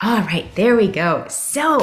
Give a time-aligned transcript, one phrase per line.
[0.00, 1.26] All right, there we go.
[1.28, 1.80] So,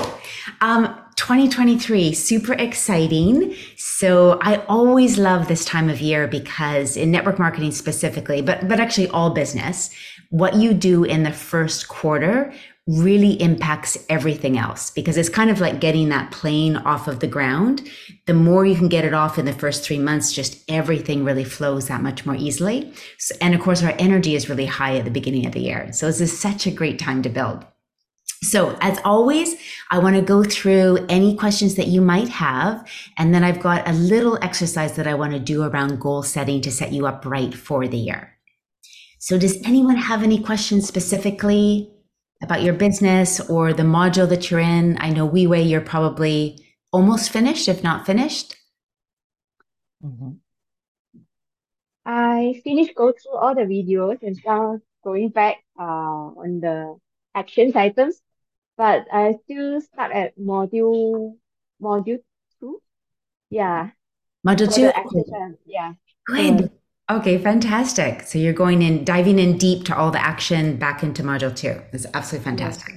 [0.62, 3.56] um, 2023, super exciting.
[3.76, 8.80] So I always love this time of year because in network marketing specifically, but but
[8.80, 9.94] actually all business,
[10.30, 12.54] what you do in the first quarter
[12.88, 17.28] really impacts everything else because it's kind of like getting that plane off of the
[17.28, 17.82] ground.
[18.28, 21.44] The more you can get it off in the first three months, just everything really
[21.44, 22.94] flows that much more easily.
[23.18, 25.92] So, and of course, our energy is really high at the beginning of the year.
[25.92, 27.66] So this is such a great time to build.
[28.50, 29.56] So, as always,
[29.92, 32.88] I want to go through any questions that you might have.
[33.18, 36.62] And then I've got a little exercise that I want to do around goal setting
[36.62, 38.38] to set you up right for the year.
[39.20, 41.92] So, does anyone have any questions specifically
[42.44, 44.98] about your business or the module that you're in?
[45.00, 48.56] I know WeWay, you're probably almost finished, if not finished.
[50.04, 50.32] Mm-hmm.
[52.06, 56.98] I finished go through all the videos and now going back uh, on the
[57.34, 58.22] actions items,
[58.78, 61.36] but I still stuck at module
[61.82, 62.20] module
[62.60, 62.82] two.
[63.50, 63.92] Yeah.
[64.46, 64.92] Module two.
[65.66, 65.94] Yeah.
[66.28, 66.72] Good.
[67.10, 68.24] Okay, fantastic.
[68.24, 71.80] So you're going in, diving in deep to all the action back into module two.
[71.92, 72.96] It's absolutely fantastic.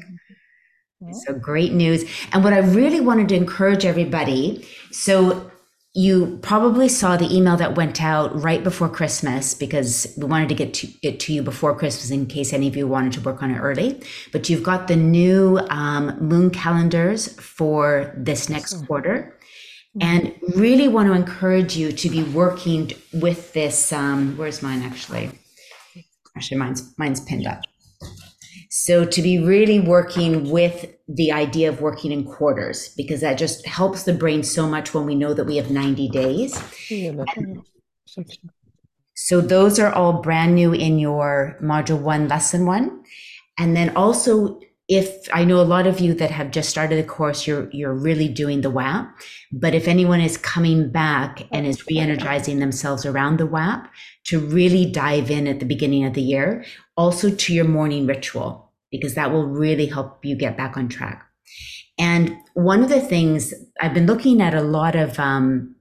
[1.25, 2.05] So great news.
[2.33, 5.51] And what I really wanted to encourage everybody so
[5.99, 10.55] you probably saw the email that went out right before Christmas because we wanted to
[10.55, 13.43] get to it to you before Christmas in case any of you wanted to work
[13.43, 14.01] on it early.
[14.31, 19.37] But you've got the new um, moon calendars for this next quarter
[20.01, 23.93] and really want to encourage you to be working with this.
[23.93, 25.33] Um, where's mine actually?
[26.37, 27.63] Actually, mine's mine's pinned up.
[28.71, 33.67] So to be really working with the idea of working in quarters because that just
[33.67, 36.63] helps the brain so much when we know that we have 90 days.
[39.15, 43.03] so those are all brand new in your module one, lesson one.
[43.59, 47.07] And then also if I know a lot of you that have just started the
[47.07, 49.07] course, you're you're really doing the WAP.
[49.53, 53.91] But if anyone is coming back and is re-energizing themselves around the WAP,
[54.27, 56.65] to really dive in at the beginning of the year,
[56.97, 61.25] also to your morning ritual, because that will really help you get back on track.
[61.99, 65.75] And one of the things I've been looking at a lot of um,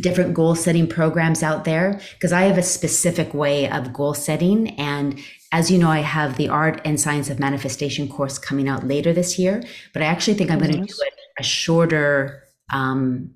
[0.00, 4.70] different goal setting programs out there because I have a specific way of goal setting
[4.78, 5.18] and
[5.54, 9.12] as you know, I have the art and science of manifestation course coming out later
[9.12, 12.42] this year, but I actually think I'm going to do a, a shorter
[12.72, 13.30] um,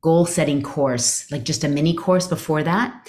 [0.00, 3.08] goal setting course, like just a mini course before that.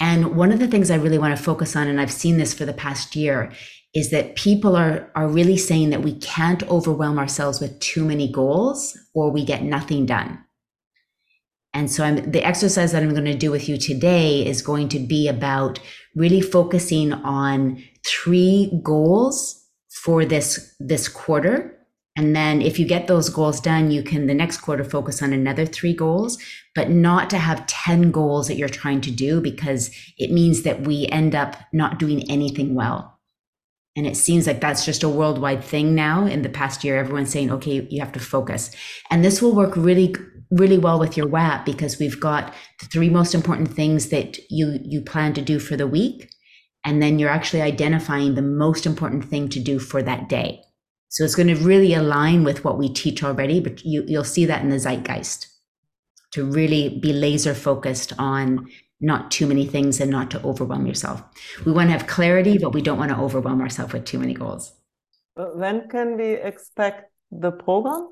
[0.00, 2.54] And one of the things I really want to focus on, and I've seen this
[2.54, 3.52] for the past year,
[3.94, 8.26] is that people are are really saying that we can't overwhelm ourselves with too many
[8.32, 10.42] goals or we get nothing done.
[11.74, 14.88] And so I'm, the exercise that I'm going to do with you today is going
[14.90, 15.80] to be about
[16.14, 19.58] really focusing on three goals
[20.02, 21.78] for this, this quarter.
[22.14, 25.32] And then if you get those goals done, you can the next quarter focus on
[25.32, 26.36] another three goals,
[26.74, 30.82] but not to have 10 goals that you're trying to do because it means that
[30.82, 33.18] we end up not doing anything well.
[33.94, 36.24] And it seems like that's just a worldwide thing now.
[36.24, 38.70] In the past year, everyone's saying, okay, you have to focus.
[39.10, 40.14] And this will work really
[40.52, 44.78] really well with your WAP because we've got the three most important things that you
[44.82, 46.30] you plan to do for the week
[46.84, 50.60] and then you're actually identifying the most important thing to do for that day.
[51.08, 54.44] So it's going to really align with what we teach already but you you'll see
[54.44, 55.48] that in the zeitgeist
[56.32, 58.68] to really be laser focused on
[59.00, 61.22] not too many things and not to overwhelm yourself.
[61.64, 64.34] We want to have clarity but we don't want to overwhelm ourselves with too many
[64.34, 64.72] goals.
[65.34, 68.10] When can we expect the program?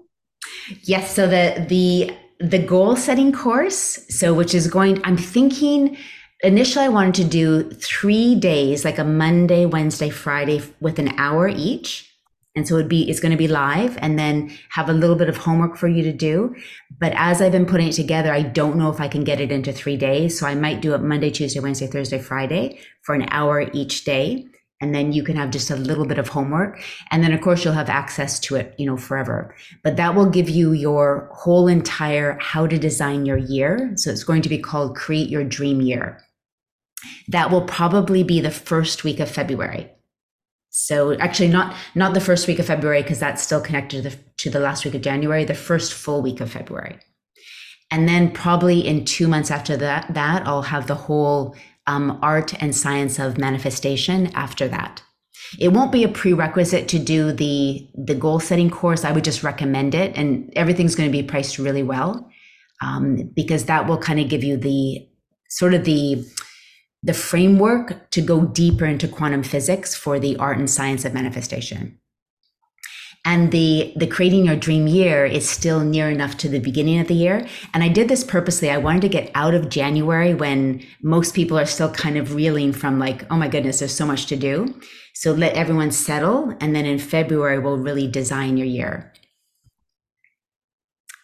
[0.84, 4.04] Yes so the the the goal setting course.
[4.08, 5.96] So, which is going, I'm thinking
[6.42, 11.48] initially I wanted to do three days, like a Monday, Wednesday, Friday with an hour
[11.48, 12.06] each.
[12.56, 15.28] And so it'd be, it's going to be live and then have a little bit
[15.28, 16.56] of homework for you to do.
[16.98, 19.52] But as I've been putting it together, I don't know if I can get it
[19.52, 20.38] into three days.
[20.38, 24.46] So I might do it Monday, Tuesday, Wednesday, Thursday, Friday for an hour each day
[24.80, 26.82] and then you can have just a little bit of homework.
[27.10, 29.54] And then of course you'll have access to it you know forever.
[29.82, 33.92] But that will give you your whole entire how to design your year.
[33.96, 36.20] So it's going to be called create your dream year.
[37.28, 39.90] That will probably be the first week of february.
[40.70, 44.16] So actually not not the first week of february because that's still connected to the,
[44.38, 46.98] to the last week of january the first full week of february.
[47.92, 51.54] And then probably in two months after that that i'll have the whole
[51.86, 55.02] um, art and science of manifestation after that.
[55.58, 59.04] It won't be a prerequisite to do the the goal setting course.
[59.04, 62.30] I would just recommend it, and everything's going to be priced really well
[62.80, 65.08] um, because that will kind of give you the
[65.48, 66.24] sort of the
[67.02, 71.98] the framework to go deeper into quantum physics for the art and science of manifestation.
[73.24, 77.06] And the the creating your dream year is still near enough to the beginning of
[77.08, 80.82] the year and i did this purposely i wanted to get out of january when
[81.02, 84.26] most people are still kind of reeling from like oh my goodness there's so much
[84.26, 84.74] to do
[85.14, 89.12] so let everyone settle and then in february we'll really design your year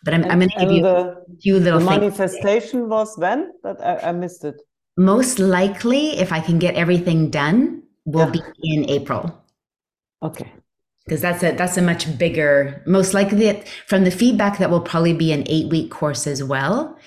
[0.04, 3.16] but i'm, I'm going to give you the, a few little the things manifestation was
[3.16, 3.52] when?
[3.62, 4.60] That I, I missed it.
[4.99, 8.32] most likely if i can get everything done will Yeah.
[8.32, 8.42] be
[8.75, 9.42] in april
[10.22, 10.52] Okay.
[11.06, 15.12] Because that's a that's a much bigger most likely from the feedback that will probably
[15.12, 16.98] be an eight week course as well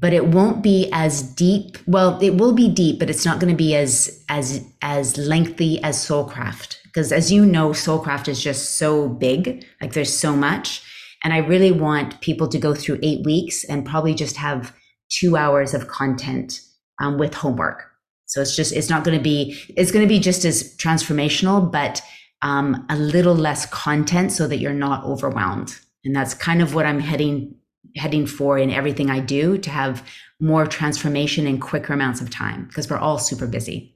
[0.00, 3.50] but it won't be as deep well it will be deep but it's not going
[3.50, 6.76] to be as as as lengthy as soulcraft.
[6.84, 10.82] Because as you know soulcraft is just so big like there's so much
[11.22, 14.74] and i really want people to go through eight weeks and probably just have
[15.08, 16.60] two hours of content
[17.00, 17.90] um, with homework.
[18.26, 21.70] So it's just it's not going to be it's going to be just as transformational
[21.70, 22.02] but
[22.44, 25.80] um, a little less content so that you're not overwhelmed.
[26.04, 27.56] And that's kind of what I'm heading
[27.96, 30.06] heading for in everything I do to have
[30.40, 33.94] more transformation in quicker amounts of time because we're all super busy.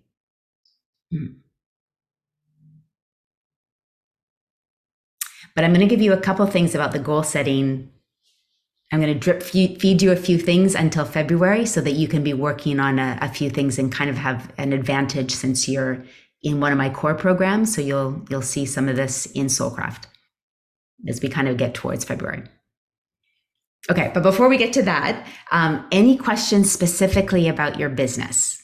[1.13, 1.37] Mm.
[5.55, 7.91] But I'm going to give you a couple things about the goal setting.
[8.93, 12.09] I'm going to drip feed feed you a few things until February so that you
[12.09, 15.69] can be working on a, a few things and kind of have an advantage since
[15.69, 16.05] you're
[16.43, 17.75] in one of my core programs.
[17.75, 20.05] So you'll you'll see some of this in Soulcraft
[21.09, 22.45] as we kind of get towards February.
[23.91, 28.63] Okay, but before we get to that, um, any questions specifically about your business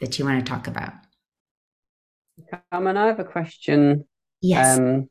[0.00, 0.92] that you want to talk about?
[2.70, 4.04] Carmen, I have a question.
[4.42, 4.78] Yes.
[4.78, 5.08] Um,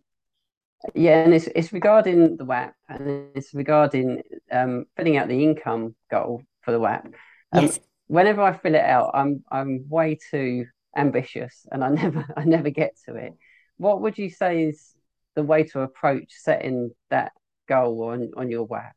[0.96, 4.22] yeah, and it's it's regarding the WAP and it's regarding
[4.52, 7.06] um, filling out the income goal for the WAP.
[7.52, 7.80] Um, yes.
[8.08, 10.66] Whenever I fill it out, I'm I'm way too
[10.96, 13.34] ambitious and I never I never get to it.
[13.78, 14.94] What would you say is
[15.36, 17.32] the way to approach setting that
[17.68, 18.94] goal on on your WAP?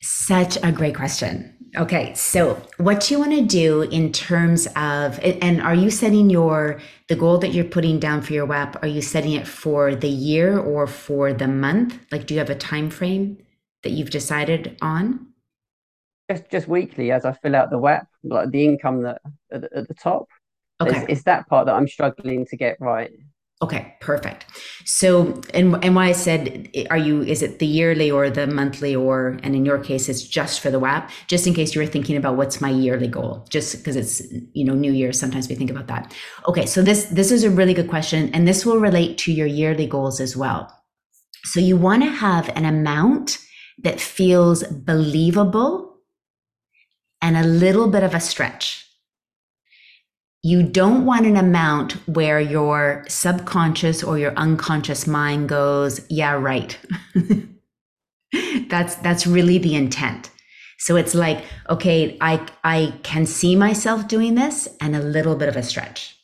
[0.00, 1.54] Such a great question.
[1.76, 6.80] Okay, so what you want to do in terms of, and are you setting your
[7.08, 8.82] the goal that you're putting down for your WAP?
[8.82, 11.98] Are you setting it for the year or for the month?
[12.12, 13.38] Like, do you have a time frame
[13.82, 15.26] that you've decided on?
[16.30, 19.20] Just just weekly as I fill out the WAP, like the income that
[19.52, 20.28] at, the- at the top.
[20.80, 20.96] Okay.
[20.96, 23.10] It's, it's that part that I'm struggling to get right.
[23.60, 24.46] Okay, perfect.
[24.84, 27.22] So, and and why I said, are you?
[27.22, 30.70] Is it the yearly or the monthly, or and in your case, it's just for
[30.70, 31.10] the WAP?
[31.26, 34.22] Just in case you were thinking about what's my yearly goal, just because it's
[34.52, 35.12] you know New Year.
[35.12, 36.14] Sometimes we think about that.
[36.46, 39.48] Okay, so this this is a really good question, and this will relate to your
[39.48, 40.72] yearly goals as well.
[41.42, 43.38] So you want to have an amount
[43.82, 45.96] that feels believable
[47.20, 48.87] and a little bit of a stretch
[50.48, 56.78] you don't want an amount where your subconscious or your unconscious mind goes yeah right.
[58.68, 60.30] That's that's really the intent.
[60.78, 65.48] So it's like okay i i can see myself doing this and a little bit
[65.48, 66.14] of a stretch.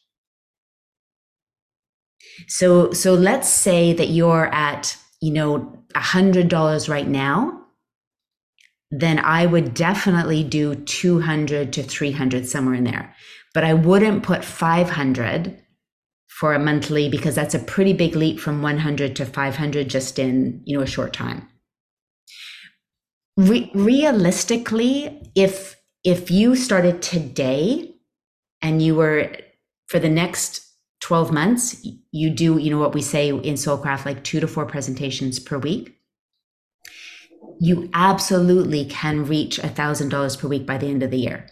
[2.46, 7.60] So so let's say that you're at you know a hundred dollars right now
[8.90, 13.14] then i would definitely do 200 to 300 somewhere in there
[13.54, 15.58] but I wouldn't put 500
[16.28, 20.60] for a monthly because that's a pretty big leap from 100 to 500 just in,
[20.64, 21.48] you know, a short time.
[23.36, 27.94] Re- realistically, if if you started today
[28.60, 29.30] and you were
[29.86, 30.60] for the next
[31.00, 34.66] 12 months, you do, you know, what we say in Soulcraft, like two to four
[34.66, 35.96] presentations per week.
[37.60, 41.46] You absolutely can reach a thousand dollars per week by the end of the year.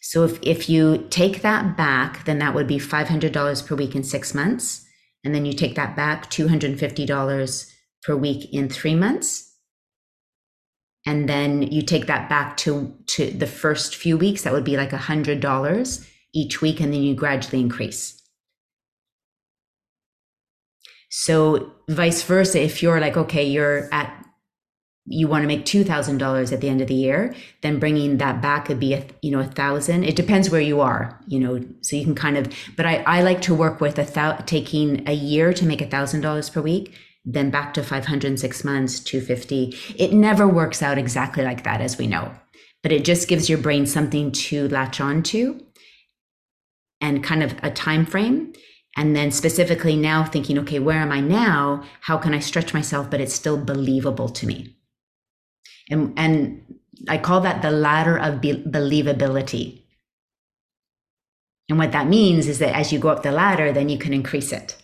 [0.00, 4.02] So if, if you take that back, then that would be $500 per week in
[4.02, 4.86] six months.
[5.24, 7.72] And then you take that back $250
[8.04, 9.52] per week in three months.
[11.04, 14.76] And then you take that back to, to the first few weeks, that would be
[14.76, 16.80] like $100 each week.
[16.80, 18.20] And then you gradually increase.
[21.08, 24.25] So vice versa, if you're like, okay, you're at
[25.08, 28.18] you want to make two thousand dollars at the end of the year, then bringing
[28.18, 30.04] that back could be a you know a thousand.
[30.04, 31.64] It depends where you are, you know.
[31.82, 35.08] So you can kind of, but I I like to work with a thou taking
[35.08, 36.94] a year to make a thousand dollars per week,
[37.24, 39.76] then back to 506 months, two fifty.
[39.96, 42.32] It never works out exactly like that, as we know,
[42.82, 45.60] but it just gives your brain something to latch on to,
[47.00, 48.52] and kind of a time frame.
[48.98, 51.84] And then specifically now thinking, okay, where am I now?
[52.00, 54.75] How can I stretch myself, but it's still believable to me?
[55.90, 56.62] And and
[57.08, 59.82] I call that the ladder of be- believability.
[61.68, 64.12] And what that means is that as you go up the ladder, then you can
[64.12, 64.76] increase it.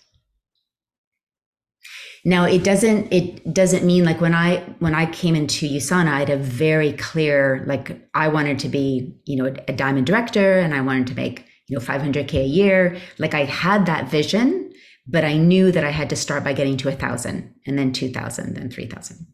[2.25, 6.19] Now it doesn't it doesn't mean like when I when I came into USANA, I
[6.21, 10.73] had a very clear like I wanted to be, you know, a, diamond director and
[10.73, 12.97] I wanted to make, you know, 500k a year.
[13.19, 14.73] Like I had that vision,
[15.09, 17.93] but I knew that I had to start by getting to a thousand and then
[17.93, 19.27] 2000, then 3000.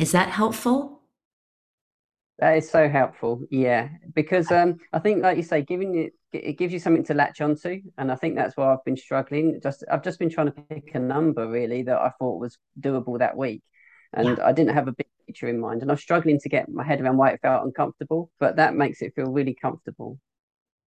[0.00, 1.02] Is that helpful?
[2.38, 3.42] That is so helpful.
[3.50, 7.12] Yeah, because um, I think, like you say, giving it it gives you something to
[7.12, 9.60] latch onto, and I think that's why I've been struggling.
[9.62, 13.18] Just I've just been trying to pick a number really that I thought was doable
[13.18, 13.62] that week,
[14.14, 14.46] and yeah.
[14.46, 16.82] I didn't have a big picture in mind, and I was struggling to get my
[16.82, 18.30] head around why it felt uncomfortable.
[18.40, 20.18] But that makes it feel really comfortable.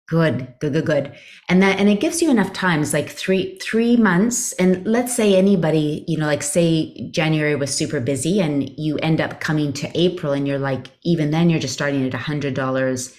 [0.07, 1.15] Good, good, good, good.
[1.49, 4.53] And that, and it gives you enough times, like three, three months.
[4.53, 9.19] And let's say anybody, you know, like say January was super busy and you end
[9.19, 12.53] up coming to April and you're like, even then you're just starting at a hundred
[12.53, 13.17] dollars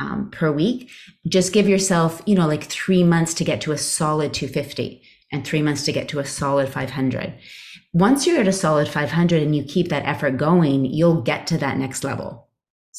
[0.00, 0.90] um, per week.
[1.28, 5.46] Just give yourself, you know, like three months to get to a solid 250 and
[5.46, 7.34] three months to get to a solid 500.
[7.92, 11.58] Once you're at a solid 500 and you keep that effort going, you'll get to
[11.58, 12.49] that next level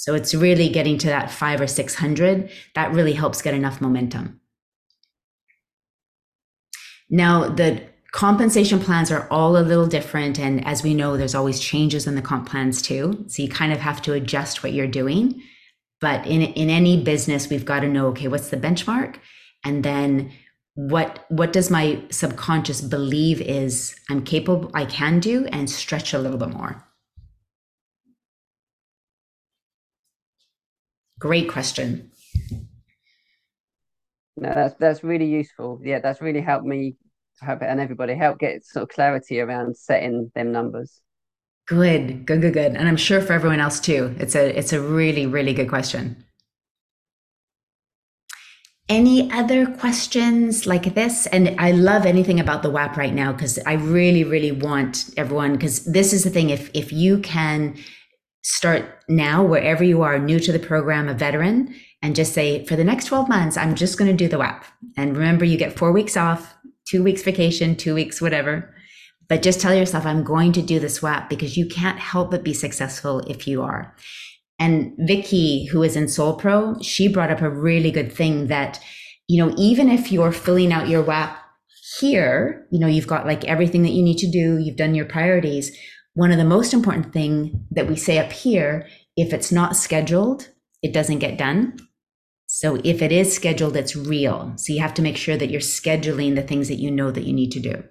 [0.01, 2.49] so it's really getting to that five or 600.
[2.73, 4.41] That really helps get enough momentum.
[7.07, 10.39] Now, the compensation plans are all a little different.
[10.39, 13.25] And as we know, there's always changes in the comp plans too.
[13.27, 15.39] So you kind of have to adjust what you're doing.
[15.99, 19.17] But in, in any business, we've got to know, okay, what's the benchmark?
[19.63, 20.31] And then
[20.73, 26.17] what what does my subconscious believe is I'm capable, I can do, and stretch a
[26.17, 26.90] little bit more.
[31.21, 32.11] Great question.
[34.37, 35.79] No, that's that's really useful.
[35.83, 36.95] Yeah, that's really helped me
[37.39, 40.99] help and everybody help get sort of clarity around setting them numbers.
[41.67, 42.75] Good, good, good, good.
[42.75, 44.15] And I'm sure for everyone else too.
[44.17, 46.25] It's a it's a really, really good question.
[48.89, 51.27] Any other questions like this?
[51.27, 55.53] And I love anything about the WAP right now because I really, really want everyone
[55.53, 56.49] because this is the thing.
[56.49, 57.77] If if you can
[58.43, 62.75] start now wherever you are new to the program, a veteran, and just say, for
[62.75, 64.65] the next 12 months, I'm just going to do the WAP.
[64.97, 66.55] And remember, you get four weeks off,
[66.89, 68.73] two weeks vacation, two weeks, whatever.
[69.29, 72.43] But just tell yourself, I'm going to do this WAP because you can't help but
[72.43, 73.95] be successful if you are.
[74.59, 78.79] And Vicky, who is in Soul Pro, she brought up a really good thing that,
[79.27, 81.37] you know, even if you're filling out your WAP
[81.99, 85.05] here, you know, you've got like everything that you need to do, you've done your
[85.05, 85.75] priorities
[86.13, 90.49] one of the most important thing that we say up here, if it's not scheduled,
[90.81, 91.77] it doesn't get done.
[92.47, 94.53] So if it is scheduled, it's real.
[94.57, 97.23] So you have to make sure that you're scheduling the things that you know that
[97.23, 97.83] you need to do.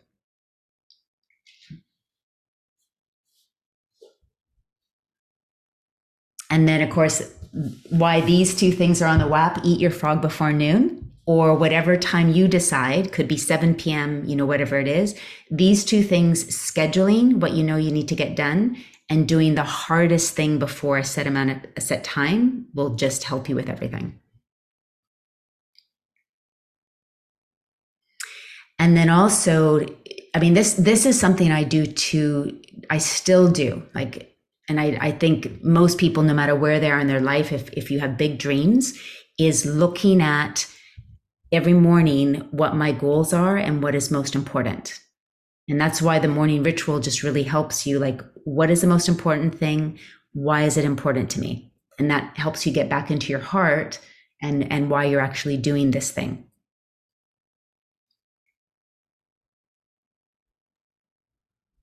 [6.50, 7.23] And then, of course,
[7.89, 11.97] why these two things are on the WAP eat your frog before noon or whatever
[11.97, 15.15] time you decide could be 7 p.m you know whatever it is
[15.50, 18.77] these two things scheduling what you know you need to get done
[19.11, 23.25] and doing the hardest thing before a set amount of a set time will just
[23.25, 24.21] help you with everything.
[28.79, 29.85] And then also
[30.35, 32.59] i mean this this is something i do too
[32.89, 34.37] i still do like
[34.69, 37.69] and I, I think most people no matter where they are in their life if,
[37.73, 38.99] if you have big dreams
[39.39, 40.67] is looking at
[41.52, 45.00] every morning what my goals are and what is most important.
[45.69, 49.09] And that's why the morning ritual just really helps you like, what is the most
[49.09, 49.99] important thing?
[50.33, 51.73] Why is it important to me?
[51.99, 53.99] And that helps you get back into your heart
[54.42, 56.45] and, and why you're actually doing this thing.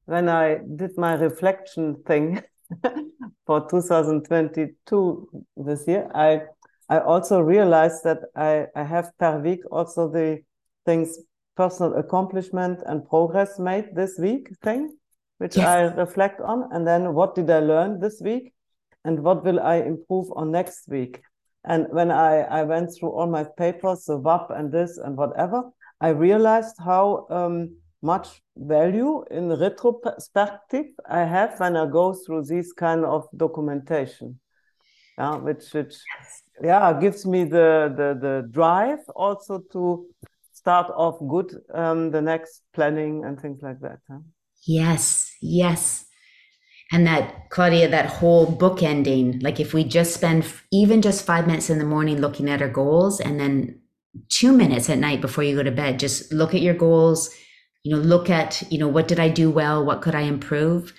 [0.05, 2.41] When I did my reflection thing
[3.45, 6.41] for 2022 this year, I
[6.89, 10.39] I also realized that I, I have per week also the
[10.85, 11.19] things
[11.55, 14.95] personal accomplishment and progress made this week thing,
[15.39, 15.67] which yes.
[15.67, 16.69] I reflect on.
[16.71, 18.53] And then what did I learn this week?
[19.03, 21.21] And what will I improve on next week?
[21.65, 25.63] And when I, I went through all my papers, the WAP and this and whatever,
[25.99, 32.71] I realized how um, much value in retrospective I have when I go through this
[32.71, 34.39] kind of documentation.
[35.17, 36.43] Yeah, which which yes.
[36.61, 40.05] yeah gives me the the the drive also to
[40.53, 44.19] start off good um, the next planning and things like that huh?
[44.65, 46.05] yes yes.
[46.89, 51.45] And that claudia that whole book ending like if we just spend even just five
[51.45, 53.81] minutes in the morning looking at our goals and then
[54.29, 57.29] two minutes at night before you go to bed just look at your goals
[57.83, 59.83] you know look at you know what did i do well?
[59.83, 60.93] What could i improve?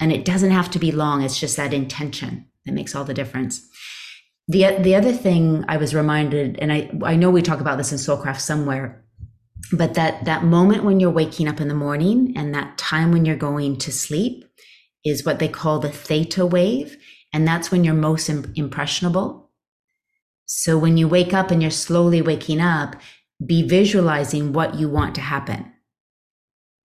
[0.00, 1.22] And it doesn't have to be long.
[1.22, 3.66] It's just that intention that makes all the difference.
[4.46, 7.92] The the other thing I was reminded, and I I know we talk about this
[7.92, 9.04] in Soulcraft somewhere,
[9.72, 13.24] but that that moment when you're waking up in the morning and that time when
[13.24, 14.44] you're going to sleep
[15.04, 16.96] is what they call the theta wave
[17.32, 19.50] and that's when you're most Im- impressionable.
[20.46, 22.96] So when you wake up and you're slowly waking up
[23.44, 25.72] be visualizing what you want to happen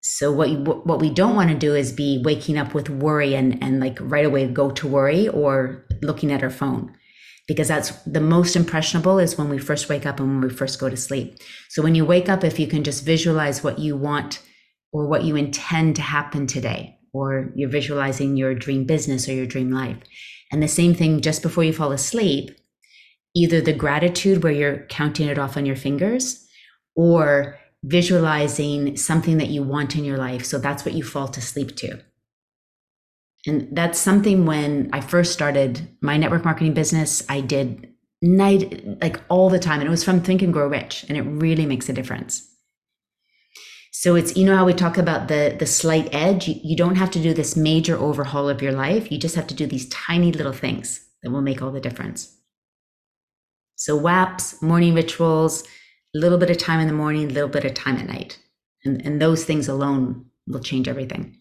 [0.03, 3.35] so what you, what we don't want to do is be waking up with worry
[3.35, 6.93] and and like right away go to worry or looking at our phone
[7.47, 10.79] because that's the most impressionable is when we first wake up and when we first
[10.79, 11.37] go to sleep.
[11.69, 14.41] So when you wake up, if you can just visualize what you want
[14.93, 19.45] or what you intend to happen today, or you're visualizing your dream business or your
[19.45, 19.97] dream life.
[20.51, 22.57] And the same thing just before you fall asleep,
[23.35, 26.45] either the gratitude where you're counting it off on your fingers
[26.95, 30.45] or visualizing something that you want in your life.
[30.45, 31.99] So that's what you fall to sleep to.
[33.45, 39.19] And that's something when I first started my network marketing business, I did night like
[39.27, 39.81] all the time.
[39.81, 41.05] And it was from Think and Grow Rich.
[41.09, 42.49] And it really makes a difference.
[43.91, 46.47] So it's you know how we talk about the the slight edge.
[46.47, 49.11] You, you don't have to do this major overhaul of your life.
[49.11, 52.35] You just have to do these tiny little things that will make all the difference.
[53.75, 55.63] So WAPs, morning rituals,
[56.15, 58.39] a little bit of time in the morning, a little bit of time at night.
[58.85, 61.39] And, and those things alone will change everything.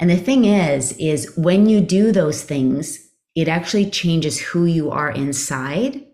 [0.00, 4.90] And the thing is, is when you do those things, it actually changes who you
[4.90, 6.04] are inside.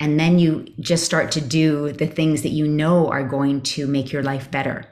[0.00, 3.86] And then you just start to do the things that you know are going to
[3.86, 4.86] make your life better.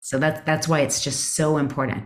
[0.00, 2.04] So that's that's why it's just so important.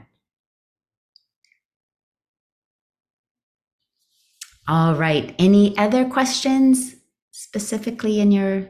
[4.71, 5.35] All right.
[5.37, 6.95] Any other questions
[7.33, 8.69] specifically in your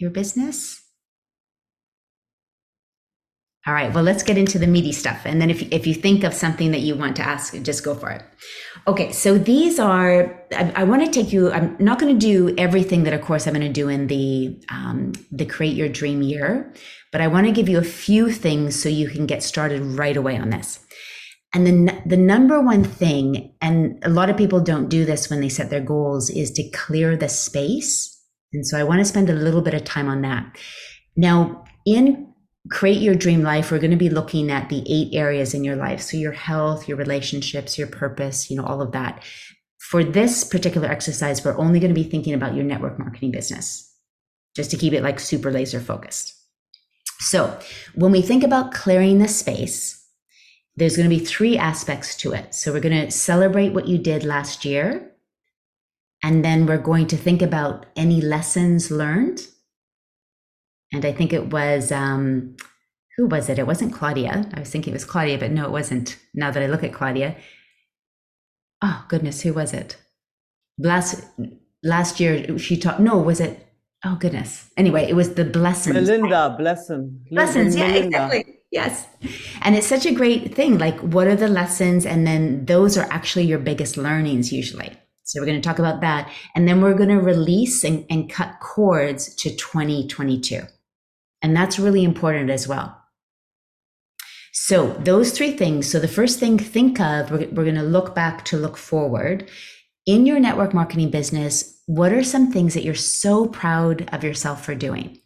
[0.00, 0.82] your business?
[3.64, 5.20] All right, well, let's get into the meaty stuff.
[5.24, 7.94] And then if, if you think of something that you want to ask, just go
[7.94, 8.24] for it.
[8.88, 12.52] Okay, so these are, I, I want to take you, I'm not going to do
[12.58, 16.22] everything that, of course, I'm going to do in the, um, the Create Your Dream
[16.22, 16.72] Year,
[17.12, 20.16] but I want to give you a few things so you can get started right
[20.16, 20.81] away on this.
[21.54, 25.40] And then the number one thing, and a lot of people don't do this when
[25.40, 28.08] they set their goals, is to clear the space.
[28.54, 30.56] And so I want to spend a little bit of time on that.
[31.16, 32.32] Now, in
[32.70, 35.74] create your dream life we're going to be looking at the eight areas in your
[35.74, 39.22] life so your health your relationships your purpose you know all of that
[39.78, 43.92] for this particular exercise we're only going to be thinking about your network marketing business
[44.54, 46.34] just to keep it like super laser focused
[47.18, 47.58] so
[47.96, 50.01] when we think about clearing the space
[50.76, 53.98] there's going to be three aspects to it so we're going to celebrate what you
[53.98, 55.10] did last year
[56.22, 59.46] and then we're going to think about any lessons learned
[60.92, 62.56] and I think it was um,
[63.16, 63.58] who was it?
[63.58, 64.48] It wasn't Claudia.
[64.54, 66.18] I was thinking it was Claudia, but no, it wasn't.
[66.34, 67.36] Now that I look at Claudia,
[68.82, 69.96] oh goodness, who was it?
[70.78, 71.24] Last
[71.82, 73.00] last year she taught.
[73.00, 73.66] No, was it?
[74.04, 74.70] Oh goodness.
[74.76, 75.94] Anyway, it was the blessings.
[75.94, 77.24] Melinda, blessing.
[77.30, 78.58] Lessons, yeah, exactly.
[78.72, 79.06] Yes.
[79.60, 80.78] And it's such a great thing.
[80.78, 82.06] Like, what are the lessons?
[82.06, 84.90] And then those are actually your biggest learnings usually.
[85.24, 86.32] So we're going to talk about that.
[86.56, 90.62] And then we're going to release and, and cut cords to 2022.
[91.42, 92.98] And that's really important as well.
[94.54, 95.90] So, those three things.
[95.90, 99.48] So, the first thing, think of, we're, we're going to look back to look forward.
[100.04, 104.64] In your network marketing business, what are some things that you're so proud of yourself
[104.64, 105.21] for doing?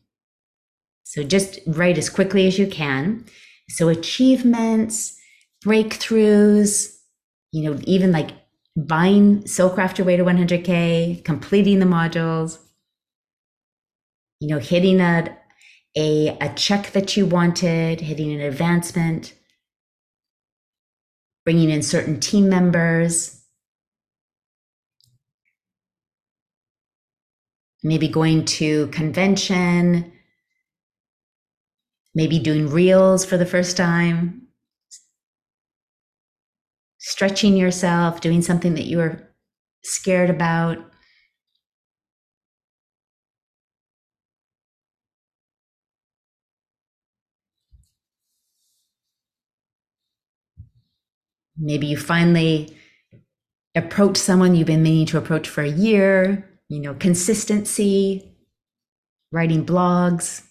[1.16, 3.24] So, just write as quickly as you can.
[3.70, 5.18] So, achievements,
[5.64, 6.94] breakthroughs,
[7.52, 8.32] you know, even like
[8.76, 12.58] buying Soulcraft Your Way to 100K, completing the modules,
[14.40, 15.34] you know, hitting a,
[15.96, 19.32] a, a check that you wanted, hitting an advancement,
[21.46, 23.42] bringing in certain team members,
[27.82, 30.12] maybe going to convention,
[32.16, 34.48] maybe doing reels for the first time,
[36.98, 39.28] stretching yourself, doing something that you were
[39.84, 40.78] scared about.
[51.58, 52.76] Maybe you finally
[53.74, 58.32] approach someone you've been meaning to approach for a year, you know, consistency,
[59.32, 60.42] writing blogs,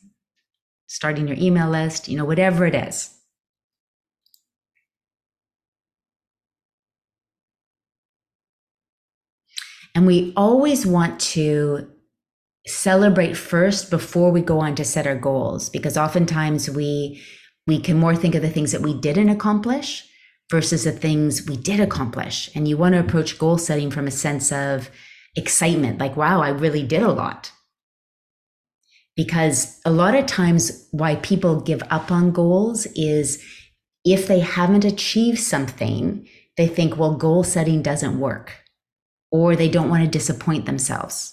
[0.88, 3.12] starting your email list, you know, whatever it is.
[9.94, 11.90] And we always want to
[12.68, 17.22] celebrate first before we go on to set our goals because oftentimes we
[17.68, 20.08] we can more think of the things that we didn't accomplish
[20.52, 22.52] versus the things we did accomplish.
[22.56, 24.92] And you want to approach goal setting from a sense of
[25.36, 27.52] excitement, like, wow, I really did a lot.
[29.16, 33.44] Because a lot of times why people give up on goals is
[34.04, 38.64] if they haven't achieved something, they think, well, goal setting doesn't work,
[39.32, 41.32] or they don't want to disappoint themselves.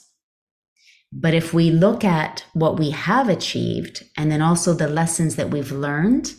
[1.12, 5.50] But if we look at what we have achieved and then also the lessons that
[5.50, 6.34] we've learned,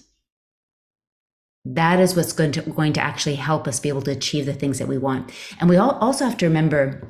[1.66, 4.54] that is what's going to, going to actually help us be able to achieve the
[4.54, 5.32] things that we want.
[5.60, 7.08] And we all also have to remember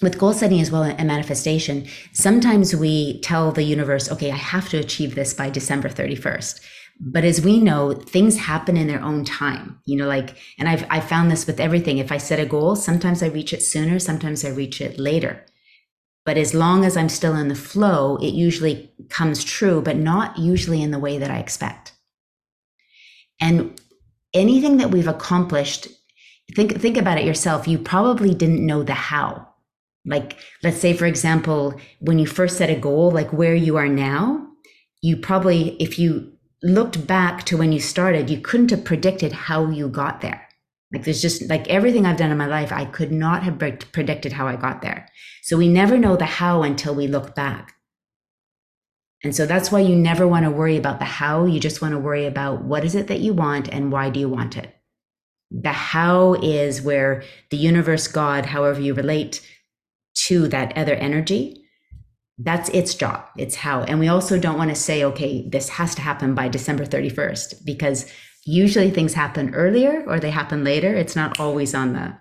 [0.00, 4.68] with goal setting as well and manifestation, sometimes we tell the universe, okay, I have
[4.70, 6.60] to achieve this by December 31st.
[7.00, 10.84] But as we know, things happen in their own time, you know, like, and I've,
[10.90, 11.98] I found this with everything.
[11.98, 15.44] If I set a goal, sometimes I reach it sooner, sometimes I reach it later.
[16.24, 20.38] But as long as I'm still in the flow, it usually comes true, but not
[20.38, 21.92] usually in the way that I expect.
[23.40, 23.80] And
[24.34, 25.88] anything that we've accomplished,
[26.54, 27.68] think, think about it yourself.
[27.68, 29.47] You probably didn't know the how
[30.04, 33.88] like, let's say, for example, when you first set a goal, like where you are
[33.88, 34.46] now,
[35.02, 36.32] you probably, if you
[36.62, 40.48] looked back to when you started, you couldn't have predicted how you got there.
[40.92, 44.32] Like, there's just like everything I've done in my life, I could not have predicted
[44.32, 45.06] how I got there.
[45.42, 47.74] So we never know the how until we look back.
[49.22, 51.44] And so that's why you never want to worry about the how.
[51.44, 54.20] You just want to worry about what is it that you want and why do
[54.20, 54.74] you want it?
[55.50, 59.46] The how is where the universe, God, however you relate
[60.26, 61.64] to that other energy,
[62.38, 63.24] that's its job.
[63.36, 63.82] It's how.
[63.82, 67.64] And we also don't want to say, okay, this has to happen by December 31st,
[67.64, 68.10] because
[68.44, 70.94] usually things happen earlier or they happen later.
[70.94, 72.16] It's not always on the.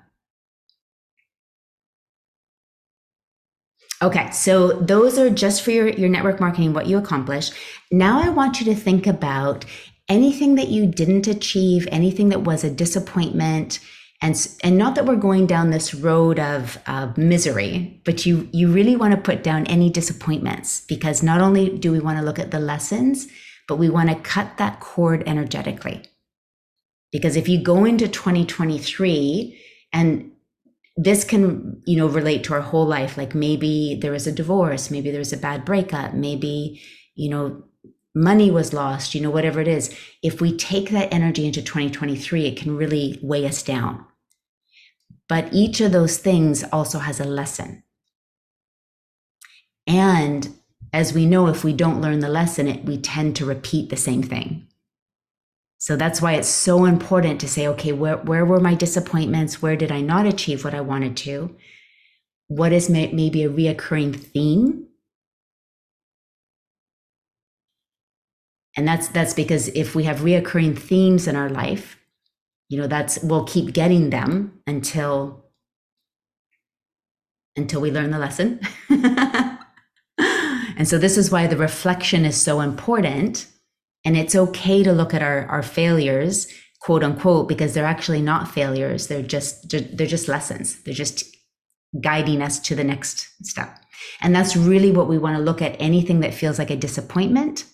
[4.01, 7.53] Okay, so those are just for your, your network marketing, what you accomplished.
[7.91, 9.65] Now I want you to think about
[10.07, 13.79] anything that you didn't achieve, anything that was a disappointment,
[14.21, 18.71] and and not that we're going down this road of uh, misery but you you
[18.71, 22.39] really want to put down any disappointments because not only do we want to look
[22.39, 23.27] at the lessons
[23.67, 26.03] but we want to cut that cord energetically
[27.11, 29.61] because if you go into 2023
[29.93, 30.31] and
[30.95, 34.89] this can you know relate to our whole life like maybe there was a divorce
[34.89, 36.81] maybe there was a bad breakup maybe
[37.13, 37.63] you know
[38.17, 42.47] money was lost, you know, whatever it is, if we take that energy into 2023,
[42.47, 44.03] it can really weigh us down.
[45.29, 47.83] But each of those things also has a lesson.
[49.85, 50.55] And
[50.93, 53.97] as we know, if we don't learn the lesson, it, we tend to repeat the
[53.97, 54.67] same thing.
[55.79, 59.61] So that's why it's so important to say, okay, where, where were my disappointments?
[59.61, 61.55] Where did I not achieve what I wanted to?
[62.47, 64.87] What is may, maybe a reoccurring theme
[68.77, 71.96] and that's that's because if we have reoccurring themes in our life
[72.69, 75.45] you know that's we'll keep getting them until
[77.55, 78.59] until we learn the lesson.
[80.77, 83.47] And so this is why the reflection is so important.
[84.05, 86.47] And it's okay to look at our our failures
[86.79, 89.07] quote unquote because they're actually not failures.
[89.07, 90.81] They're just they're just lessons.
[90.83, 91.25] They're just
[91.99, 93.79] guiding us to the next step.
[94.21, 97.65] And that's really what we want to look at anything that feels like a disappointment.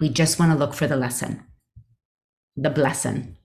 [0.00, 1.44] We just want to look for the lesson,
[2.56, 3.36] the blessing.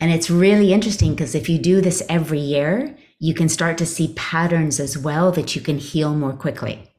[0.00, 3.86] And it's really interesting because if you do this every year, you can start to
[3.86, 6.90] see patterns as well that you can heal more quickly.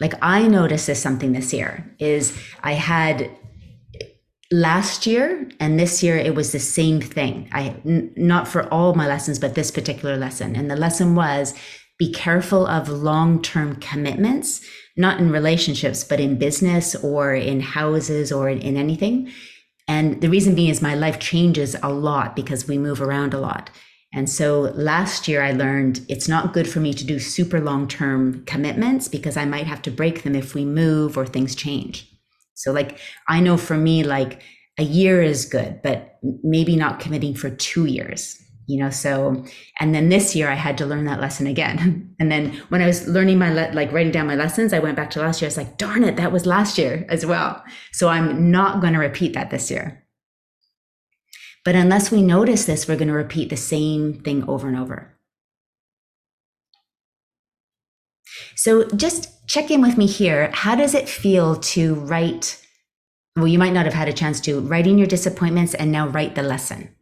[0.00, 3.30] Like I noticed this something this year is I had
[4.50, 7.48] last year and this year it was the same thing.
[7.52, 10.56] I n- not for all my lessons, but this particular lesson.
[10.56, 11.54] And the lesson was
[11.98, 14.60] be careful of long term commitments,
[14.96, 19.32] not in relationships, but in business or in houses or in, in anything.
[19.86, 23.40] And the reason being is my life changes a lot because we move around a
[23.40, 23.70] lot.
[24.14, 27.88] And so last year I learned it's not good for me to do super long
[27.88, 32.08] term commitments because I might have to break them if we move or things change.
[32.54, 34.40] So, like, I know for me, like,
[34.78, 39.44] a year is good, but maybe not committing for two years you know so
[39.80, 42.10] and then this year i had to learn that lesson again.
[42.20, 44.96] And then when i was learning my le- like writing down my lessons i went
[44.96, 45.46] back to last year.
[45.46, 47.62] I was like darn it that was last year as well.
[47.92, 50.04] So i'm not going to repeat that this year.
[51.64, 55.18] But unless we notice this we're going to repeat the same thing over and over.
[58.54, 60.50] So just check in with me here.
[60.54, 62.60] How does it feel to write
[63.36, 66.34] well you might not have had a chance to writing your disappointments and now write
[66.36, 66.94] the lesson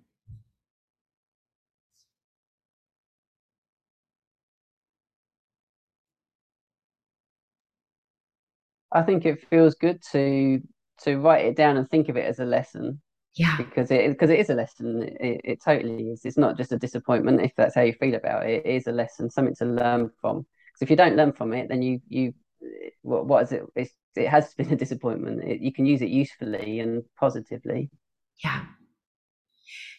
[8.93, 10.61] I think it feels good to
[11.03, 13.01] to write it down and think of it as a lesson.
[13.35, 13.57] Yeah.
[13.57, 15.03] Because it because it is a lesson.
[15.21, 16.25] It, it totally is.
[16.25, 18.67] It's not just a disappointment if that's how you feel about it.
[18.67, 20.47] It is a lesson, something to learn from.
[20.67, 22.35] Because if you don't learn from it, then you you
[23.03, 23.63] what what is it?
[23.75, 25.43] It's, it has been a disappointment.
[25.45, 27.91] It, you can use it usefully and positively.
[28.45, 28.65] Yeah.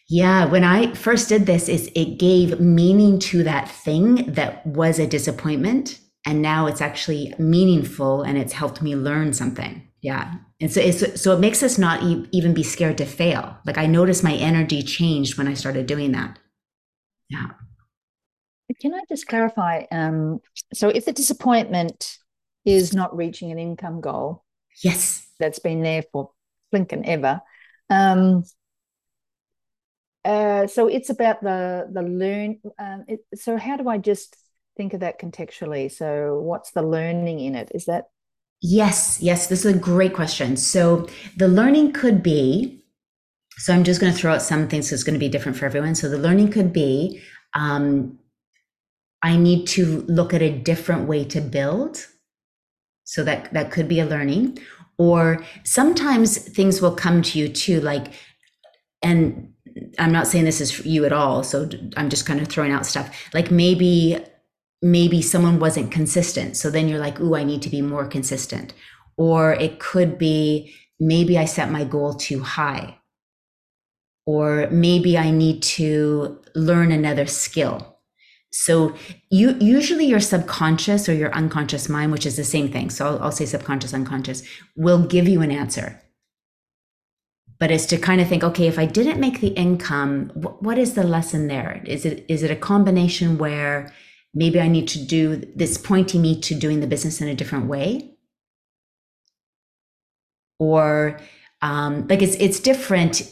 [0.06, 4.98] Yeah, when I first did this is it gave meaning to that thing that was
[4.98, 9.86] a disappointment and now it's actually meaningful and it's helped me learn something.
[10.00, 10.34] Yeah.
[10.60, 13.56] And so it's, so it makes us not e- even be scared to fail.
[13.66, 16.38] Like I noticed my energy changed when I started doing that.
[17.28, 17.48] Yeah.
[18.80, 19.84] Can I just clarify?
[19.90, 20.40] Um,
[20.72, 22.18] so if the disappointment
[22.64, 24.44] is not reaching an income goal,
[24.82, 25.26] Yes.
[25.38, 26.30] that's been there for
[26.72, 27.40] blinking ever.
[27.90, 28.44] Um,
[30.24, 32.58] uh, so it's about the the learn.
[32.78, 34.36] Um, it, so how do I just
[34.76, 35.90] think of that contextually?
[35.90, 37.70] So what's the learning in it?
[37.74, 38.04] Is that
[38.66, 40.56] Yes, yes, this is a great question.
[40.56, 41.06] So
[41.36, 42.82] the learning could be,
[43.58, 45.66] so I'm just going to throw out some things that's going to be different for
[45.66, 45.94] everyone.
[45.94, 47.20] So the learning could be,
[47.52, 48.18] um,
[49.22, 52.06] I need to look at a different way to build.
[53.04, 54.58] So that that could be a learning,
[54.96, 58.14] or sometimes things will come to you too, like,
[59.02, 59.52] and
[59.98, 61.42] I'm not saying this is for you at all.
[61.42, 63.14] So I'm just kind of throwing out stuff.
[63.34, 64.24] Like maybe
[64.84, 66.58] maybe someone wasn't consistent.
[66.58, 68.74] So then you're like, ooh, I need to be more consistent.
[69.16, 72.98] Or it could be maybe I set my goal too high.
[74.26, 77.98] Or maybe I need to learn another skill.
[78.50, 78.94] So
[79.30, 82.90] you usually your subconscious or your unconscious mind, which is the same thing.
[82.90, 84.42] So I'll, I'll say subconscious, unconscious,
[84.76, 85.98] will give you an answer.
[87.58, 90.76] But it's to kind of think, okay, if I didn't make the income, wh- what
[90.76, 91.82] is the lesson there?
[91.86, 93.92] Is it is it a combination where
[94.34, 97.66] maybe I need to do this pointing me to doing the business in a different
[97.66, 98.10] way.
[100.58, 101.20] Or
[101.62, 103.22] um, like it's it's different.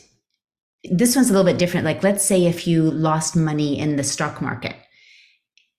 [0.85, 1.85] This one's a little bit different.
[1.85, 4.77] Like let's say if you lost money in the stock market.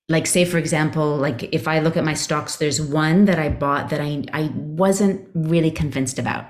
[0.09, 3.49] Like say for example, like if I look at my stocks, there's one that I
[3.49, 6.45] bought that I I wasn't really convinced about.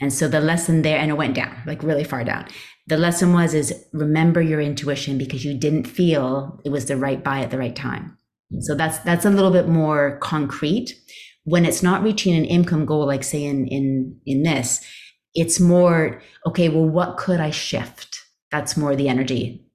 [0.00, 2.46] And so the lesson there, and it went down, like really far down.
[2.86, 7.22] The lesson was is remember your intuition because you didn't feel it was the right
[7.22, 8.15] buy at the right time.
[8.60, 10.94] So that's that's a little bit more concrete.
[11.44, 14.84] When it's not reaching an income goal, like say in in in this,
[15.34, 16.68] it's more okay.
[16.68, 18.18] Well, what could I shift?
[18.50, 19.66] That's more the energy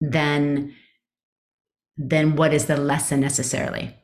[0.00, 0.74] than
[1.98, 3.94] than what is the lesson necessarily.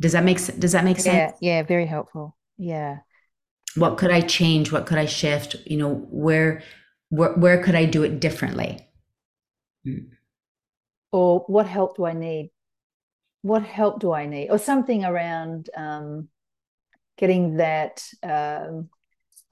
[0.00, 1.24] Does that make does that make sense?
[1.24, 2.98] yeah yeah very helpful yeah
[3.74, 4.72] What could I change?
[4.72, 5.56] What could I shift?
[5.66, 6.62] You know, where
[7.10, 8.78] where where could I do it differently?
[9.84, 10.12] Hmm.
[11.12, 12.50] Or what help do I need?
[13.42, 14.48] What help do I need?
[14.50, 16.28] Or something around um,
[17.18, 18.88] getting that um,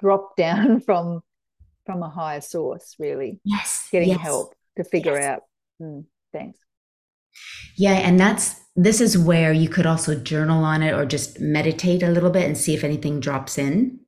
[0.01, 1.23] drop down from
[1.87, 3.41] from a higher source, really.
[3.45, 3.89] Yes.
[3.91, 4.21] Getting yes.
[4.21, 5.25] help to figure Yes.
[5.25, 5.43] out.
[5.79, 6.01] Hmm,
[6.33, 6.59] thanks.
[7.77, 12.03] Yeah, and that's this is where you could also journal on it or just meditate
[12.03, 14.01] a little bit and see if anything drops in.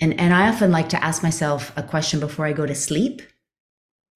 [0.00, 3.22] And and I often like to ask myself a question before I go to sleep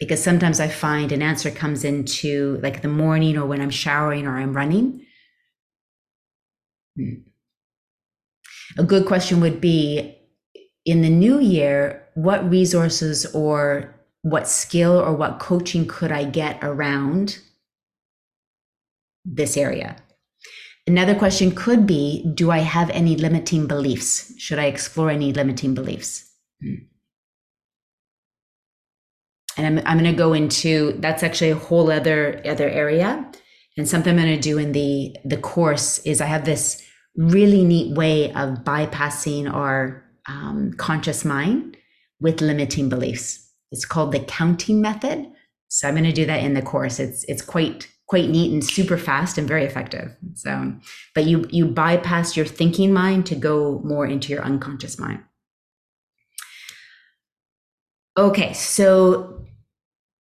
[0.01, 4.27] because sometimes I find an answer comes into like the morning or when I'm showering
[4.27, 5.07] or I'm running.
[6.97, 7.15] Hmm.
[8.79, 10.17] A good question would be
[10.87, 16.59] in the new year, what resources or what skill or what coaching could I get
[16.63, 17.39] around
[19.25, 19.97] this area?
[20.87, 24.33] Another question could be Do I have any limiting beliefs?
[24.39, 26.33] Should I explore any limiting beliefs?
[26.63, 26.87] Hmm.
[29.61, 33.31] And I'm, I'm going to go into that's actually a whole other other area.
[33.77, 36.83] And something I'm going to do in the the course is I have this
[37.15, 41.77] really neat way of bypassing our um, conscious mind
[42.21, 43.51] with limiting beliefs.
[43.71, 45.31] It's called the counting method.
[45.69, 46.99] So I'm going to do that in the course.
[46.99, 50.17] It's it's quite quite neat and super fast and very effective.
[50.37, 50.73] So,
[51.15, 55.23] but you you bypass your thinking mind to go more into your unconscious mind.
[58.17, 59.40] Okay, so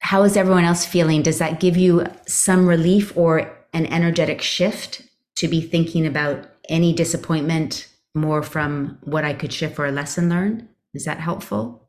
[0.00, 1.22] how is everyone else feeling?
[1.22, 5.02] Does that give you some relief or an energetic shift
[5.36, 10.28] to be thinking about any disappointment more from what I could shift for a lesson
[10.28, 10.68] learned?
[10.94, 11.88] Is that helpful?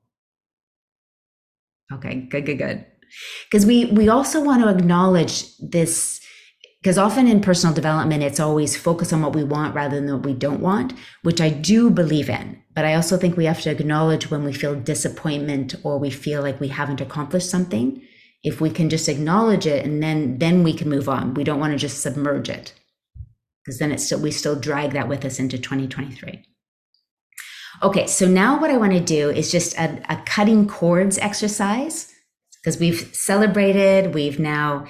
[1.92, 2.86] Okay, good, good, good.
[3.50, 6.21] Because we we also want to acknowledge this
[6.82, 10.26] because often in personal development it's always focus on what we want rather than what
[10.26, 12.62] we don't want, which I do believe in.
[12.74, 16.42] But I also think we have to acknowledge when we feel disappointment or we feel
[16.42, 18.02] like we haven't accomplished something.
[18.44, 21.36] If we can just acknowledge it and then then we can move on.
[21.36, 22.74] We don't want to just submerge it
[23.64, 26.44] because then it's still we still drag that with us into 2023.
[27.84, 32.12] Okay, so now what I want to do is just a, a cutting cords exercise
[32.56, 34.86] because we've celebrated, we've now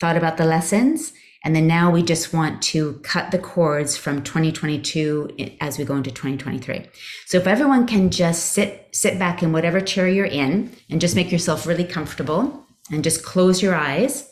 [0.00, 1.12] thought about the lessons,
[1.44, 5.94] and then now we just want to cut the cords from 2022 as we go
[5.94, 6.86] into 2023.
[7.26, 11.16] So if everyone can just sit sit back in whatever chair you're in and just
[11.16, 14.30] make yourself really comfortable and just close your eyes.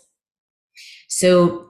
[1.08, 1.68] So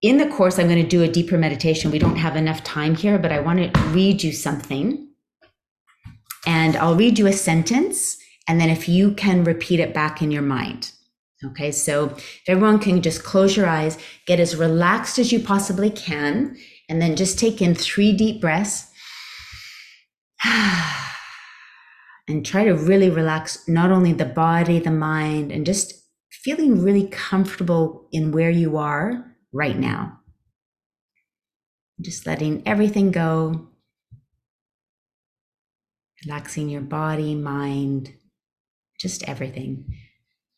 [0.00, 1.90] in the course, I'm going to do a deeper meditation.
[1.90, 5.08] We don't have enough time here, but I want to read you something.
[6.46, 8.18] And I'll read you a sentence.
[8.46, 10.92] And then if you can repeat it back in your mind.
[11.46, 15.90] Okay, so if everyone can just close your eyes, get as relaxed as you possibly
[15.90, 16.56] can,
[16.88, 18.90] and then just take in three deep breaths.
[22.28, 25.94] and try to really relax not only the body, the mind, and just
[26.30, 30.20] feeling really comfortable in where you are right now.
[32.00, 33.68] Just letting everything go,
[36.24, 38.12] relaxing your body, mind,
[38.98, 39.94] just everything.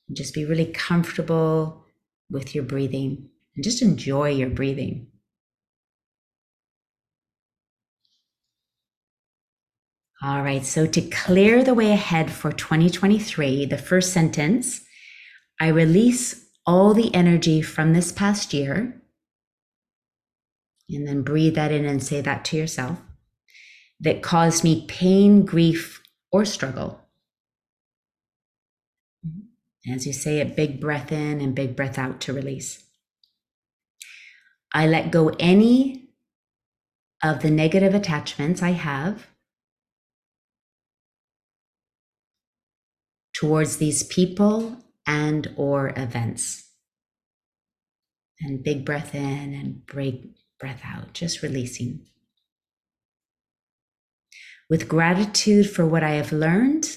[0.09, 1.85] And just be really comfortable
[2.31, 5.09] with your breathing and just enjoy your breathing.
[10.23, 14.81] All right, so to clear the way ahead for 2023, the first sentence
[15.61, 19.01] I release all the energy from this past year.
[20.89, 22.99] And then breathe that in and say that to yourself
[24.01, 27.06] that caused me pain, grief, or struggle.
[29.93, 32.83] As you say it, big breath in and big breath out to release.
[34.75, 36.11] I let go any
[37.23, 39.27] of the negative attachments I have
[43.35, 46.65] towards these people and or events.
[48.41, 52.07] And big breath in and big breath out, just releasing.
[54.69, 56.97] With gratitude for what I have learned,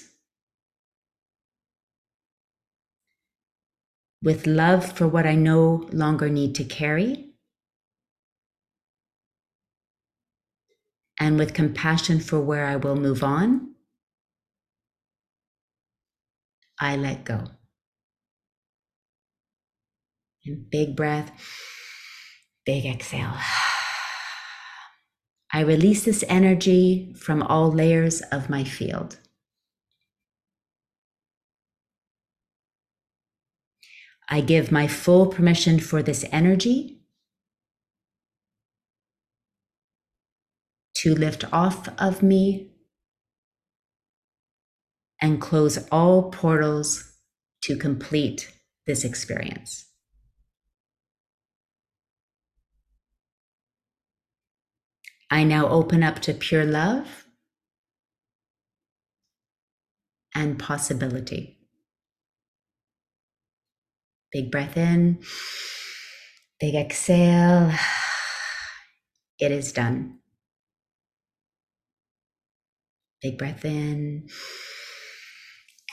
[4.22, 7.32] with love for what I no longer need to carry,
[11.18, 13.74] and with compassion for where I will move on,
[16.80, 17.44] I let go.
[20.46, 21.30] And big breath,
[22.64, 23.34] big exhale.
[25.52, 29.18] I release this energy from all layers of my field.
[34.32, 37.00] I give my full permission for this energy
[40.98, 42.70] to lift off of me
[45.20, 47.12] and close all portals
[47.64, 48.52] to complete
[48.86, 49.86] this experience.
[55.28, 57.26] I now open up to pure love
[60.34, 61.59] and possibility.
[64.32, 65.18] Big breath in,
[66.58, 67.72] big exhale.
[69.42, 70.18] It is done.
[73.22, 74.28] Big breath in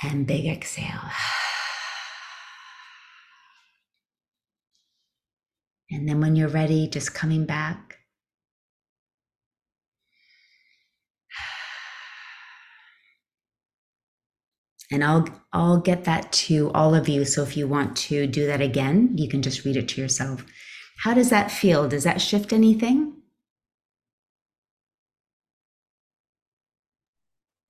[0.03, 1.01] and big exhale.
[5.89, 7.96] And then when you're ready, just coming back
[14.91, 17.25] and I'll I'll get that to all of you.
[17.25, 20.45] So if you want to do that again, you can just read it to yourself.
[21.03, 21.87] How does that feel?
[21.87, 23.13] Does that shift anything?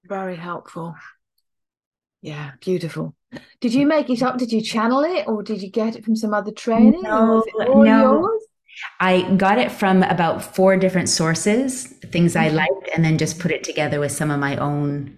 [0.05, 0.95] Very helpful.
[2.21, 3.15] Yeah, beautiful.
[3.59, 4.37] Did you make it up?
[4.37, 7.01] Did you channel it or did you get it from some other training?
[7.01, 7.83] No, no.
[7.83, 8.41] Yours?
[8.99, 13.51] I got it from about four different sources, things I liked, and then just put
[13.51, 15.17] it together with some of my own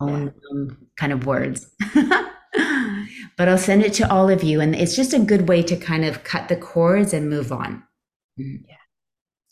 [0.00, 0.50] own yeah.
[0.50, 1.70] um, kind of words.
[3.36, 4.60] but I'll send it to all of you.
[4.60, 7.82] And it's just a good way to kind of cut the cords and move on.
[8.38, 8.64] Mm-hmm.
[8.68, 8.76] Yeah.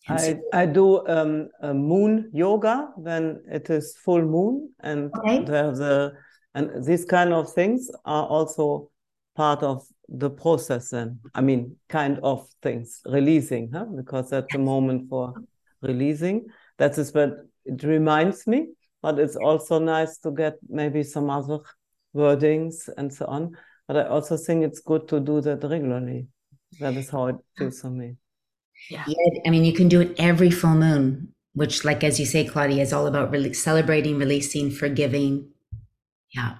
[0.09, 5.38] I, I do um, moon yoga when it is full moon and okay.
[5.40, 6.12] the, the
[6.54, 8.90] and these kind of things are also
[9.37, 13.85] part of the process then i mean kind of things releasing huh?
[13.85, 15.35] because that's the moment for
[15.83, 16.44] releasing
[16.79, 18.69] that is what it reminds me
[19.03, 21.61] but it's also nice to get maybe some other
[22.15, 23.57] wordings and so on.
[23.87, 26.29] But I also think it's good to do that regularly.
[26.79, 28.17] That is how it feels for me.
[28.88, 29.05] Yeah.
[29.07, 29.40] yeah.
[29.46, 32.83] I mean, you can do it every full moon, which, like as you say, Claudia,
[32.83, 35.48] is all about really celebrating, releasing, forgiving.
[36.33, 36.57] Yeah.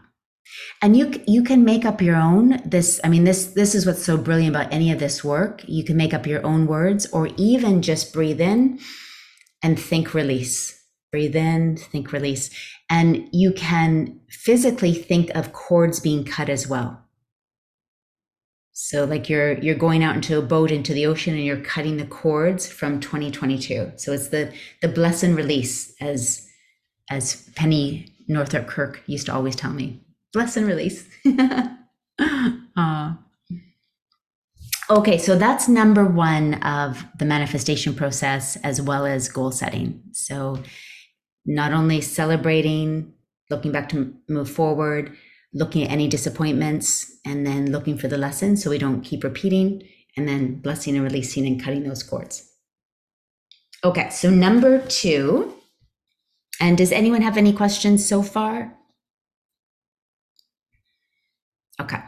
[0.83, 4.03] And you you can make up your own this I mean this this is what's
[4.03, 5.63] so brilliant about any of this work.
[5.69, 8.81] You can make up your own words or even just breathe in
[9.63, 10.80] and think release
[11.11, 12.51] breathe in, think release.
[12.89, 17.03] And you can physically think of cords being cut as well.
[18.73, 21.99] So like you're you're going out into a boat into the ocean and you're cutting
[21.99, 23.93] the cords from 2022.
[23.97, 26.49] So it's the the bless and release as
[27.11, 30.01] as Penny Northup Kirk used to always tell me.
[30.33, 31.07] Bless and release.
[34.91, 40.03] okay, so that's number one of the manifestation process as well as goal setting.
[40.13, 40.63] So
[41.45, 43.13] not only celebrating,
[43.51, 45.17] looking back to move forward,
[45.53, 49.83] looking at any disappointments, and then looking for the lesson so we don't keep repeating,
[50.17, 52.51] and then blessing and releasing and cutting those cords.
[53.83, 55.55] Okay, so number two.
[56.61, 58.77] And does anyone have any questions so far?
[61.81, 62.01] Okay.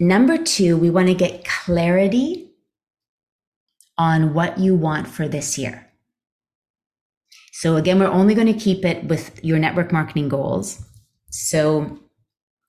[0.00, 2.52] Number two, we want to get clarity
[3.98, 5.87] on what you want for this year.
[7.58, 10.80] So again, we're only going to keep it with your network marketing goals.
[11.30, 11.98] So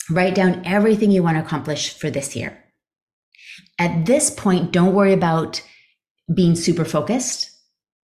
[0.10, 2.58] write down everything you want to accomplish for this year.
[3.78, 5.62] At this point, don't worry about
[6.34, 7.52] being super focused.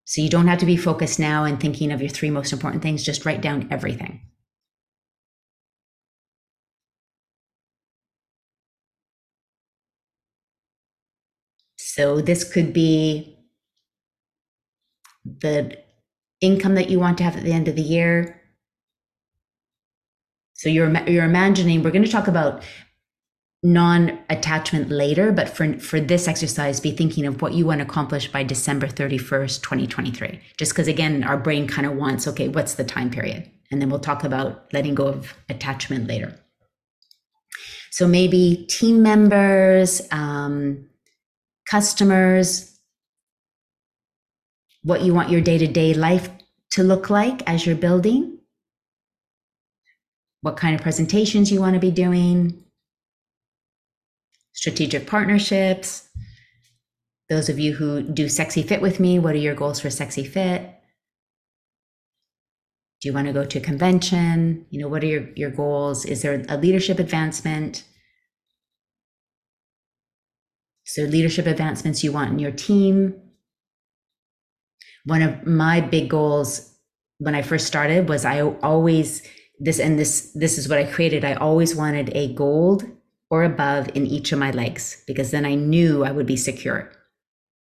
[0.04, 2.84] So you don't have to be focused now and thinking of your three most important
[2.84, 3.02] things.
[3.02, 4.22] Just write down everything.
[11.78, 13.40] So this could be
[15.26, 15.84] the
[16.46, 18.41] income that you want to have at the end of the year.
[20.54, 21.84] So you're you're imagining.
[21.84, 22.64] We're going to talk about
[23.64, 28.32] non-attachment later, but for for this exercise, be thinking of what you want to accomplish
[28.32, 30.39] by December thirty first, twenty twenty three.
[30.58, 33.89] Just because again, our brain kind of wants okay, what's the time period, and then
[33.89, 36.39] we'll talk about letting go of attachment later.
[37.91, 40.89] So maybe team members, um,
[41.70, 42.78] customers,
[44.84, 46.30] what you want your day to day life
[46.76, 48.38] to look like as you're building,
[50.42, 52.66] what kind of presentations you want to be doing,
[54.52, 56.10] strategic partnerships.
[57.30, 60.26] Those of you who do Sexy Fit with me, what are your goals for Sexy
[60.26, 60.70] Fit?
[63.00, 64.66] Do you want to go to a convention?
[64.70, 66.04] You know, what are your, your goals?
[66.04, 67.86] Is there a leadership advancement?
[70.84, 73.16] So, leadership advancements you want in your team,
[75.06, 76.74] one of my big goals
[77.20, 79.22] when I first started was I always
[79.60, 81.24] this and this this is what I created.
[81.24, 82.84] I always wanted a gold
[83.30, 86.91] or above in each of my legs because then I knew I would be secure.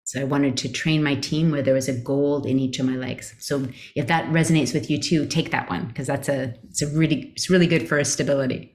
[0.05, 2.85] So I wanted to train my team where there was a gold in each of
[2.85, 3.33] my legs.
[3.39, 6.87] So if that resonates with you too, take that one because that's a it's a
[6.87, 8.72] really it's really good for stability.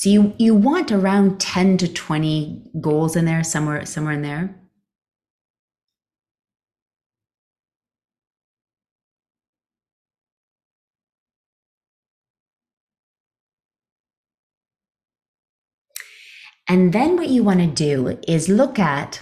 [0.00, 4.58] So you you want around 10 to 20 goals in there, somewhere somewhere in there.
[16.66, 19.20] And then what you want to do is look at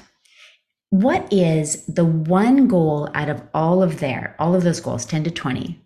[0.91, 5.25] what is the one goal out of all of there, all of those goals, 10
[5.25, 5.83] to 20,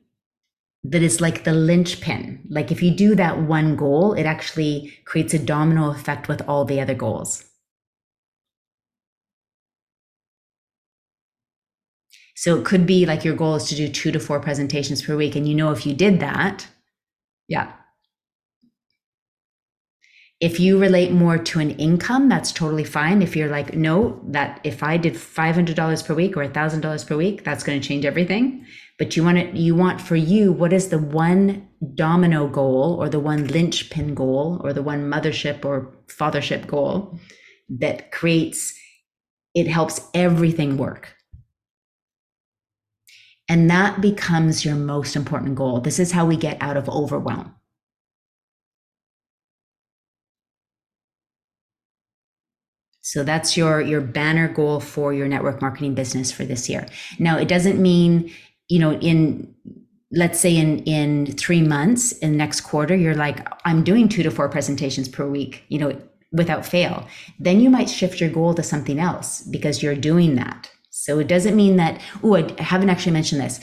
[0.85, 2.41] that is like the linchpin.
[2.49, 6.65] Like if you do that one goal, it actually creates a domino effect with all
[6.65, 7.45] the other goals.
[12.35, 15.17] So it could be like your goal is to do two to four presentations per
[15.17, 15.37] week.
[15.37, 16.67] And you know, if you did that,
[17.47, 17.73] yeah.
[20.41, 23.23] If you relate more to an income, that's totally fine.
[23.23, 27.45] If you're like, no, that if I did $500 per week or $1,000 per week,
[27.45, 28.67] that's going to change everything
[28.99, 33.09] but you want it you want for you what is the one domino goal or
[33.09, 37.19] the one linchpin goal or the one mothership or fathership goal
[37.69, 38.75] that creates
[39.55, 41.15] it helps everything work?
[43.49, 45.81] And that becomes your most important goal.
[45.81, 47.55] This is how we get out of overwhelm.
[53.03, 56.87] So that's your your banner goal for your network marketing business for this year.
[57.19, 58.33] Now, it doesn't mean
[58.73, 59.55] you know, in
[60.13, 64.31] let's say in in three months in next quarter, you're like, I'm doing two to
[64.31, 66.01] four presentations per week, you know,
[66.33, 67.07] without fail.
[67.39, 70.71] Then you might shift your goal to something else because you're doing that.
[70.89, 73.61] So it doesn't mean that, oh, I haven't actually mentioned this.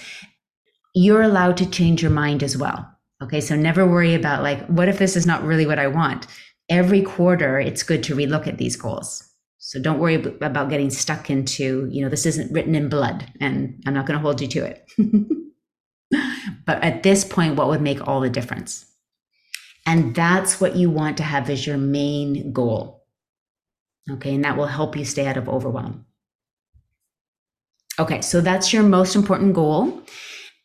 [0.93, 2.88] You're allowed to change your mind as well.
[3.24, 3.41] Okay.
[3.41, 6.28] So never worry about like, what if this is not really what I want?
[6.70, 9.29] Every quarter, it's good to relook at these goals.
[9.60, 13.82] So don't worry about getting stuck into, you know, this isn't written in blood and
[13.86, 14.89] I'm not going to hold you to it.
[16.66, 18.86] but at this point, what would make all the difference?
[19.86, 23.05] And that's what you want to have as your main goal.
[24.10, 26.05] Okay, and that will help you stay out of overwhelm.
[27.99, 30.01] Okay, so that's your most important goal.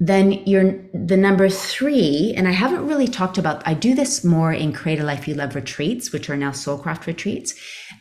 [0.01, 3.67] Then your the number three, and I haven't really talked about.
[3.67, 7.07] I do this more in Create a Life You Love retreats, which are now Soulcraft
[7.07, 7.55] retreats,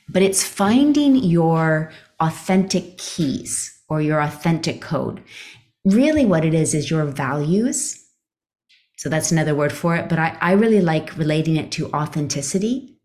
[0.10, 5.24] but it's finding your authentic keys or your authentic code.
[5.86, 8.00] Really, what it is is your values.
[8.98, 10.08] So that's another word for it.
[10.08, 12.98] But I, I really like relating it to authenticity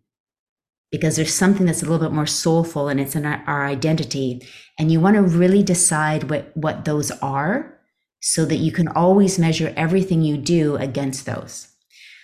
[0.90, 4.46] because there's something that's a little bit more soulful and it's in our, our identity.
[4.78, 7.78] And you want to really decide what, what those are
[8.20, 11.68] so that you can always measure everything you do against those.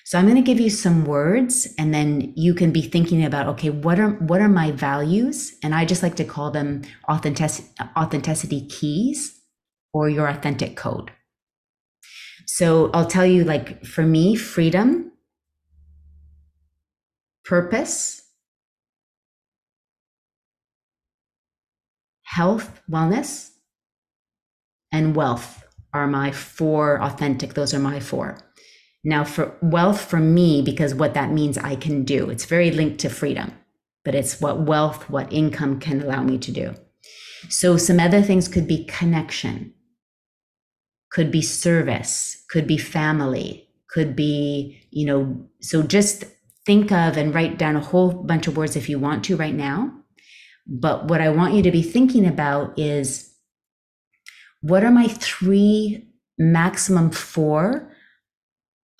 [0.06, 3.46] So I'm going to give you some words and then you can be thinking about
[3.48, 7.64] okay what are what are my values and I just like to call them authentic,
[7.96, 9.40] authenticity keys
[9.94, 11.10] or your authentic code.
[12.46, 15.12] So I'll tell you like for me freedom
[17.44, 18.22] purpose
[22.24, 23.50] health wellness
[24.92, 28.38] and wealth are my four authentic those are my four
[29.04, 33.00] now, for wealth for me, because what that means I can do, it's very linked
[33.00, 33.52] to freedom,
[34.02, 36.74] but it's what wealth, what income can allow me to do.
[37.50, 39.74] So, some other things could be connection,
[41.10, 46.24] could be service, could be family, could be, you know, so just
[46.64, 49.54] think of and write down a whole bunch of words if you want to right
[49.54, 49.92] now.
[50.66, 53.34] But what I want you to be thinking about is
[54.62, 57.93] what are my three, maximum four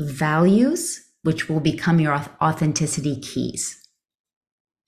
[0.00, 3.80] values, which will become your authenticity keys.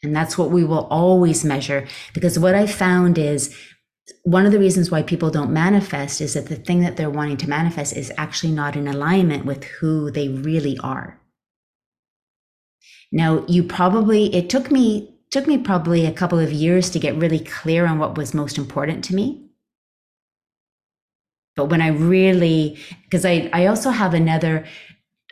[0.02, 1.86] And that's what we will always measure.
[2.14, 3.56] Because what I found is
[4.22, 7.38] one of the reasons why people don't manifest is that the thing that they're wanting
[7.38, 11.20] to manifest is actually not in alignment with who they really are.
[13.10, 17.16] Now, you probably, it took me, took me probably a couple of years to get
[17.16, 19.48] really clear on what was most important to me.
[21.56, 24.66] But when I really, because I, I also have another,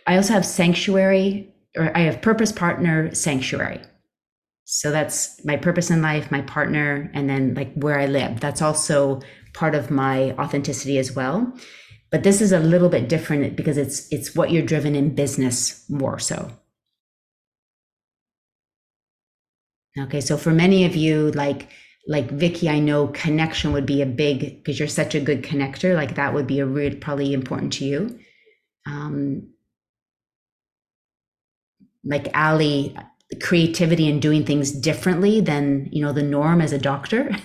[0.07, 3.81] I also have sanctuary, or I have purpose, partner, sanctuary.
[4.65, 8.41] So that's my purpose in life, my partner, and then like where I live.
[8.41, 9.21] That's also
[9.53, 11.53] part of my authenticity as well.
[12.11, 15.85] But this is a little bit different because it's it's what you're driven in business
[15.91, 16.51] more so.
[19.99, 21.69] Okay, so for many of you, like
[22.07, 25.95] like Vicky, I know connection would be a big because you're such a good connector.
[25.95, 28.19] Like that would be a really probably important to you.
[28.87, 29.54] Um,
[32.05, 32.97] like Ali,
[33.41, 37.33] creativity and doing things differently than you know the norm as a doctor.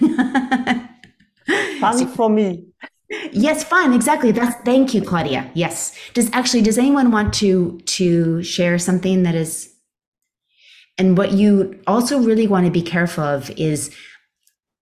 [1.80, 2.66] fun so, for me.
[3.32, 3.94] Yes, fun.
[3.94, 4.32] Exactly.
[4.32, 5.50] That's thank you, Claudia.
[5.54, 5.96] Yes.
[6.14, 9.74] Does actually does anyone want to to share something that is
[11.00, 13.96] and what you also really want to be careful of is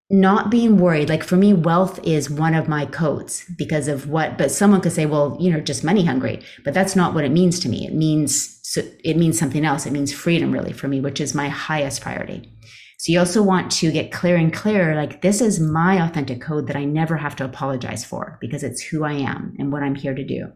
[0.10, 1.10] not being worried.
[1.10, 4.94] Like for me wealth is one of my codes because of what but someone could
[4.94, 7.86] say well you know just money hungry but that's not what it means to me.
[7.86, 9.86] It means so it means something else.
[9.86, 12.54] It means freedom really for me which is my highest priority.
[13.00, 16.68] So you also want to get clear and clear like this is my authentic code
[16.68, 19.96] that i never have to apologize for because it's who i am and what i'm
[19.96, 20.52] here to do.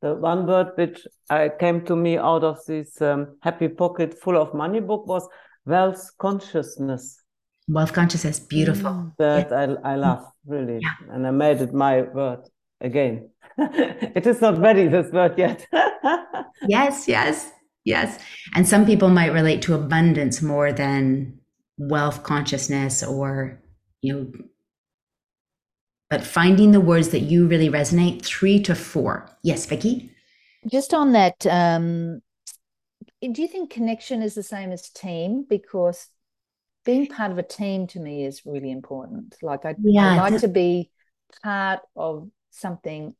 [0.00, 1.06] The one word which
[1.60, 5.28] came to me out of this um, happy pocket full of money book was
[5.66, 7.17] wealth consciousness
[7.68, 8.90] wealth consciousness beautiful.
[8.90, 9.12] Mm.
[9.18, 9.76] that yeah.
[9.84, 10.80] I, I love really.
[10.80, 11.14] Yeah.
[11.14, 12.48] and i made it my word
[12.80, 13.30] again.
[13.58, 15.66] It is not ready this word yet.
[16.66, 17.50] Yes yes
[17.84, 18.18] yes.
[18.54, 21.38] And some people might relate to abundance more than
[21.78, 23.60] wealth consciousness or
[24.00, 24.32] you know
[26.10, 29.28] but finding the words that you really resonate three to four.
[29.42, 30.10] Yes vicky?
[30.70, 32.22] Just on that um
[33.20, 35.44] do you think connection is the same as team?
[35.48, 36.08] Because
[36.84, 39.36] being part of a team to me is really important.
[39.42, 40.90] Like I, yeah, I like to be
[41.42, 43.14] part of something,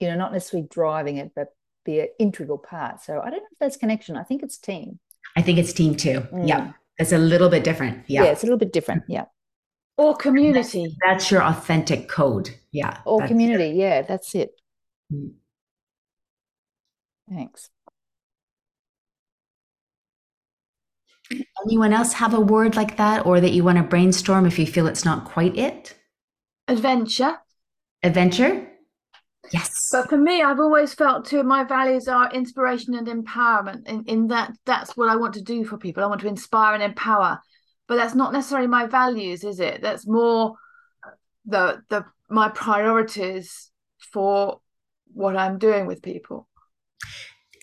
[0.00, 1.48] you know, not necessarily driving it, but
[1.84, 3.02] be an integral part.
[3.02, 4.16] So I don't know if that's connection.
[4.16, 4.98] I think it's team.
[5.36, 6.20] I think it's team too.
[6.32, 6.48] Mm.
[6.48, 6.72] Yeah.
[6.98, 8.04] It's a little bit different.
[8.08, 8.24] Yeah.
[8.24, 9.02] Yeah, it's a little bit different.
[9.08, 9.24] Yeah.
[9.96, 10.96] Or community.
[11.04, 12.50] That's, that's your authentic code.
[12.72, 12.98] Yeah.
[13.04, 13.70] Or community.
[13.70, 13.76] It.
[13.76, 14.50] Yeah, that's it.
[15.12, 15.32] Mm.
[17.28, 17.70] Thanks.
[21.64, 24.66] Anyone else have a word like that or that you want to brainstorm if you
[24.66, 25.94] feel it's not quite it?
[26.68, 27.38] Adventure.
[28.02, 28.68] Adventure?
[29.52, 29.88] Yes.
[29.92, 33.86] But for me, I've always felt two of my values are inspiration and empowerment.
[33.86, 36.02] In, in that, that's what I want to do for people.
[36.02, 37.40] I want to inspire and empower.
[37.86, 39.82] But that's not necessarily my values, is it?
[39.82, 40.54] That's more
[41.44, 44.60] the the my priorities for
[45.12, 46.48] what I'm doing with people.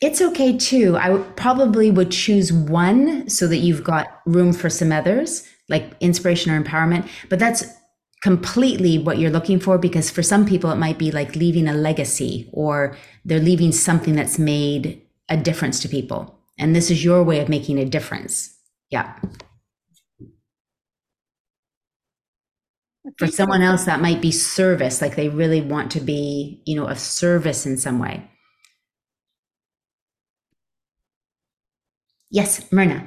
[0.02, 0.98] It's okay too.
[0.98, 6.52] I probably would choose one so that you've got room for some others, like inspiration
[6.52, 7.08] or empowerment.
[7.30, 7.64] But that's
[8.24, 11.74] completely what you're looking for because for some people it might be like leaving a
[11.74, 12.96] legacy or
[13.26, 16.38] they're leaving something that's made a difference to people.
[16.58, 18.56] And this is your way of making a difference.
[18.90, 19.16] Yeah.
[23.18, 26.88] For someone else, that might be service, like they really want to be, you know,
[26.88, 28.30] of service in some way.
[32.32, 33.06] Yes, Myrna.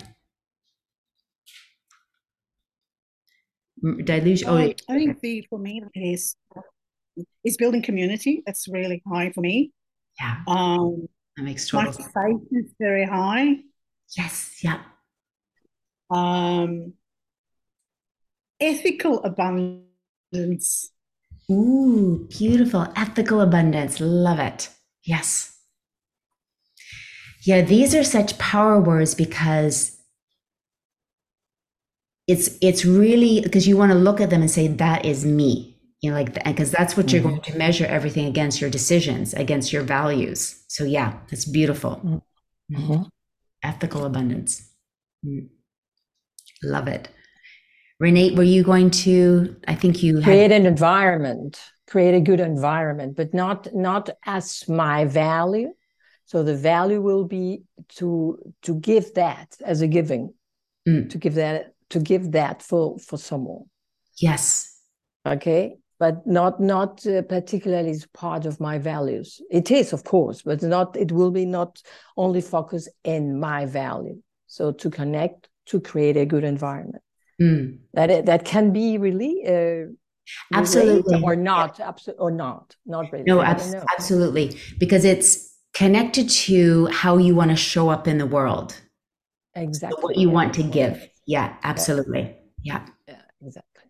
[4.05, 4.45] Deluge.
[4.47, 6.37] Oh, I think the for me is
[7.45, 8.43] is building community.
[8.47, 9.73] That's really high for me.
[10.21, 12.13] yeah, Um, that makes my total sense.
[12.15, 13.57] faith is very high.
[14.17, 14.81] Yes, yeah.
[16.11, 16.95] Um,
[18.61, 20.91] ethical abundance.
[21.51, 22.87] Ooh, beautiful.
[22.97, 24.01] Ethical abundance.
[24.01, 24.71] Love it.
[25.03, 25.54] Yes.
[27.45, 29.97] Yeah, these are such power words because
[32.27, 35.79] it's it's really because you want to look at them and say that is me.
[36.01, 39.73] You know, like because that's what you're going to measure everything against your decisions, against
[39.73, 40.65] your values.
[40.69, 42.23] So yeah, that's beautiful.
[42.73, 43.09] Mhm.
[43.63, 44.71] Ethical abundance.
[45.25, 45.49] Mm.
[46.63, 47.09] Love it.
[48.01, 49.57] Renee, were you going to?
[49.69, 50.25] I think you had.
[50.25, 55.71] create an environment create a good environment but not not as my value
[56.25, 60.33] so the value will be to to give that as a giving
[60.87, 61.09] Mm.
[61.09, 63.65] to give that to give that for for someone
[64.19, 64.71] Yes.
[65.27, 70.43] okay but not not uh, particularly as part of my values it is of course
[70.43, 71.81] but not it will be not
[72.17, 77.03] only focus in my value so to connect to create a good environment
[77.41, 77.79] Mm.
[77.95, 79.87] that it, that can be really uh,
[80.53, 81.23] Absolutely.
[81.23, 83.85] or not abso- or not not really No, I don't abs- know.
[83.99, 84.57] absolutely.
[84.79, 88.81] Because it's connected to how you want to show up in the world,
[89.55, 91.09] exactly what you want to give.
[91.27, 92.37] Yeah, absolutely.
[92.63, 92.87] Yeah.
[93.09, 93.83] yeah exactly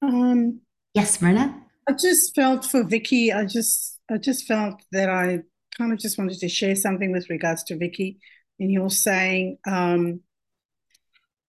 [0.00, 0.60] Um,
[0.94, 1.62] Yes, Myrna?
[1.88, 5.40] I just felt for Vicky, I just I just felt that I
[5.76, 8.18] kind of just wanted to share something with regards to Vicky.
[8.58, 10.20] And you were saying, um,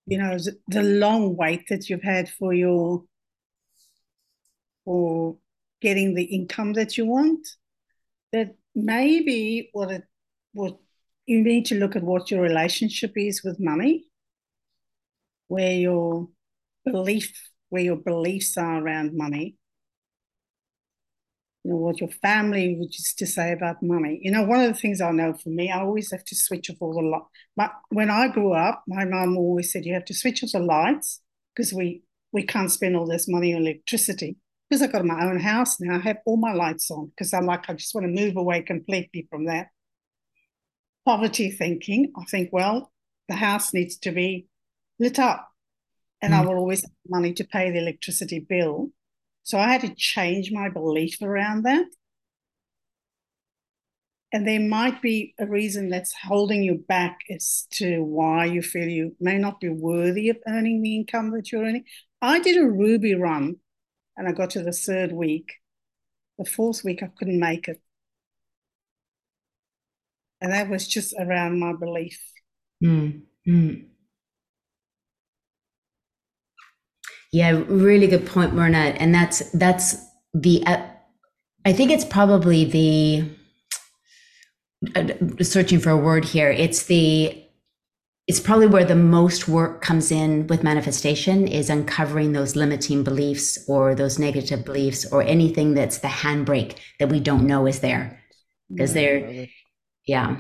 [0.05, 3.03] you know, the, the long wait that you've had for your
[4.89, 5.37] for
[5.81, 7.47] getting the income that you want.
[8.33, 10.03] That maybe what it
[10.53, 10.77] what
[11.27, 14.05] you need to look at what your relationship is with money,
[15.47, 16.29] where your
[16.85, 17.31] belief,
[17.69, 19.57] where your beliefs are around money
[21.63, 24.19] you know, what your family would used to say about money.
[24.23, 26.69] You know, one of the things I know for me, I always have to switch
[26.71, 27.27] off all the lights.
[27.55, 30.59] But when I grew up, my mum always said you have to switch off the
[30.59, 31.21] lights
[31.53, 34.37] because we we can't spend all this money on electricity.
[34.69, 37.45] Because I've got my own house now, I have all my lights on because I'm
[37.45, 39.67] like, I just want to move away completely from that
[41.05, 42.13] poverty thinking.
[42.15, 42.91] I think, well,
[43.27, 44.47] the house needs to be
[44.99, 45.49] lit up.
[46.21, 46.47] And I Mm.
[46.47, 48.91] will always have money to pay the electricity bill.
[49.43, 51.87] So I had to change my belief around that.
[54.31, 58.87] And there might be a reason that's holding you back as to why you feel
[58.87, 61.85] you may not be worthy of earning the income that you're earning.
[62.21, 63.55] I did a Ruby run
[64.19, 65.53] and I got to the third week.
[66.37, 67.81] The fourth week, I couldn't make it.
[70.41, 72.21] And that was just around my belief.
[72.83, 73.21] Mm.
[73.47, 73.85] Mm.
[77.31, 78.77] Yeah, really good point, Myrna.
[78.77, 79.95] And that's that's
[80.33, 80.85] the uh,
[81.65, 83.29] I think it's probably the
[84.95, 86.51] uh, searching for a word here.
[86.51, 87.41] It's the
[88.29, 93.57] it's probably where the most work comes in with manifestation is uncovering those limiting beliefs
[93.67, 98.21] or those negative beliefs or anything that's the handbrake that we don't know is there
[98.69, 99.47] because they're
[100.05, 100.37] yeah.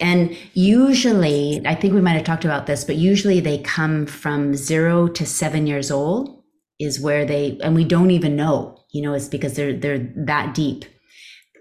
[0.00, 4.54] And usually, I think we might have talked about this, but usually they come from
[4.56, 6.42] zero to seven years old
[6.80, 10.54] is where they, and we don't even know, you know, it's because they're, they're that
[10.54, 10.84] deep.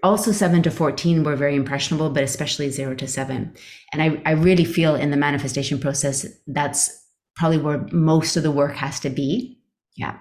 [0.03, 3.53] Also seven to 14 were very impressionable, but especially zero to seven.
[3.93, 8.51] And I, I really feel in the manifestation process, that's probably where most of the
[8.51, 9.59] work has to be.
[9.95, 10.17] Yeah.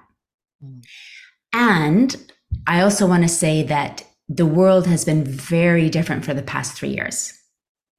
[0.63, 0.83] Mm.
[1.53, 2.33] And
[2.67, 6.75] I also want to say that the world has been very different for the past
[6.75, 7.33] three years.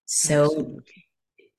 [0.06, 0.84] So Absolutely.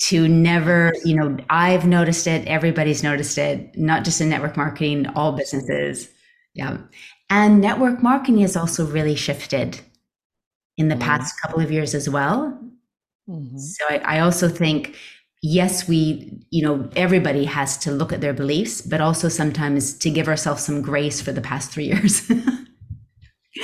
[0.02, 5.06] to never, you know, I've noticed it, everybody's noticed it, not just in network marketing,
[5.08, 6.08] all businesses.
[6.54, 6.78] Yeah.
[7.28, 9.80] And network marketing has also really shifted
[10.78, 11.00] in the Mm.
[11.00, 12.58] past couple of years as well.
[13.28, 13.58] Mhm.
[13.58, 14.96] So I, I also think,
[15.42, 20.10] yes, we, you know, everybody has to look at their beliefs, but also sometimes to
[20.10, 22.22] give ourselves some grace for the past three years.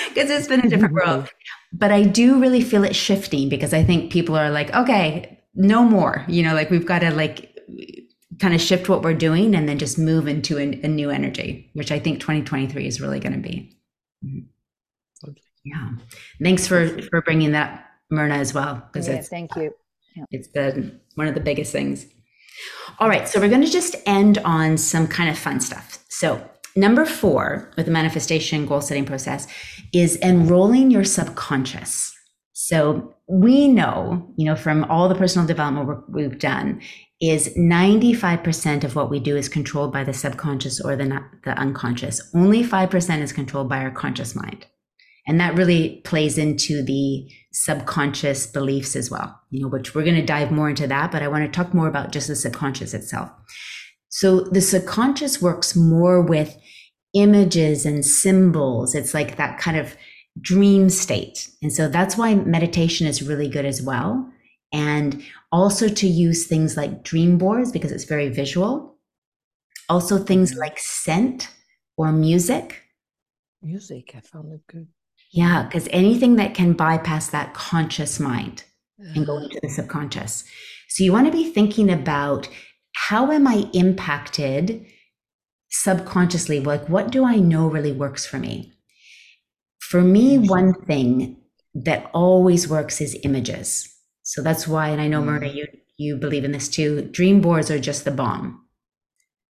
[0.09, 1.29] Because it's been a different world.
[1.73, 5.83] But I do really feel it shifting because I think people are like, okay, no
[5.83, 6.25] more.
[6.29, 7.57] You know, like we've got to like
[8.39, 11.71] kind of shift what we're doing and then just move into a, a new energy,
[11.75, 13.75] which I think 2023 is really going to be.
[15.69, 15.91] Yeah.
[16.43, 19.73] Thanks for for bringing that, Myrna, as well, because Yeah, thank you.
[20.31, 22.07] it's the one of the biggest things.
[22.99, 26.05] All right, so we're going to just end on some kind of fun stuff.
[26.09, 26.45] So,
[26.75, 29.47] number four with the manifestation goal setting process
[29.93, 32.13] is enrolling your subconscious.
[32.53, 36.81] So, we know, you know, from all the personal development work we've done,
[37.21, 42.21] is 95% of what we do is controlled by the subconscious or the, the unconscious.
[42.35, 44.67] Only 5% is controlled by our conscious mind.
[45.29, 50.17] And that really plays into the subconscious beliefs as well, you know, which we're going
[50.17, 52.95] to dive more into that, but I want to talk more about just the subconscious
[52.95, 53.31] itself.
[54.09, 56.57] So the subconscious works more with
[57.15, 58.95] images and symbols.
[58.95, 59.97] It's like that kind of
[60.41, 61.51] dream state.
[61.63, 64.33] And so that's why meditation is really good as well.
[64.73, 65.23] And
[65.53, 68.97] also to use things like dream boards because it's very visual.
[69.91, 70.61] Also things mm-hmm.
[70.61, 71.51] like scent
[71.99, 72.83] or music.
[73.61, 74.89] Music, I found it good.
[75.31, 78.65] Yeah, because anything that can bypass that conscious mind
[79.15, 80.45] and go into the subconscious.
[80.89, 82.49] So you want to be thinking about
[82.95, 84.87] how am I impacted
[85.71, 86.61] subconsciously?
[86.61, 88.73] Like, what do I know really works for me?
[89.79, 90.49] For me, mm-hmm.
[90.49, 91.37] one thing
[91.75, 93.89] that always works is images.
[94.23, 95.55] So that's why, and I know Myrna, mm.
[95.55, 95.67] you
[95.97, 97.03] you believe in this too.
[97.03, 98.65] Dream boards are just the bomb.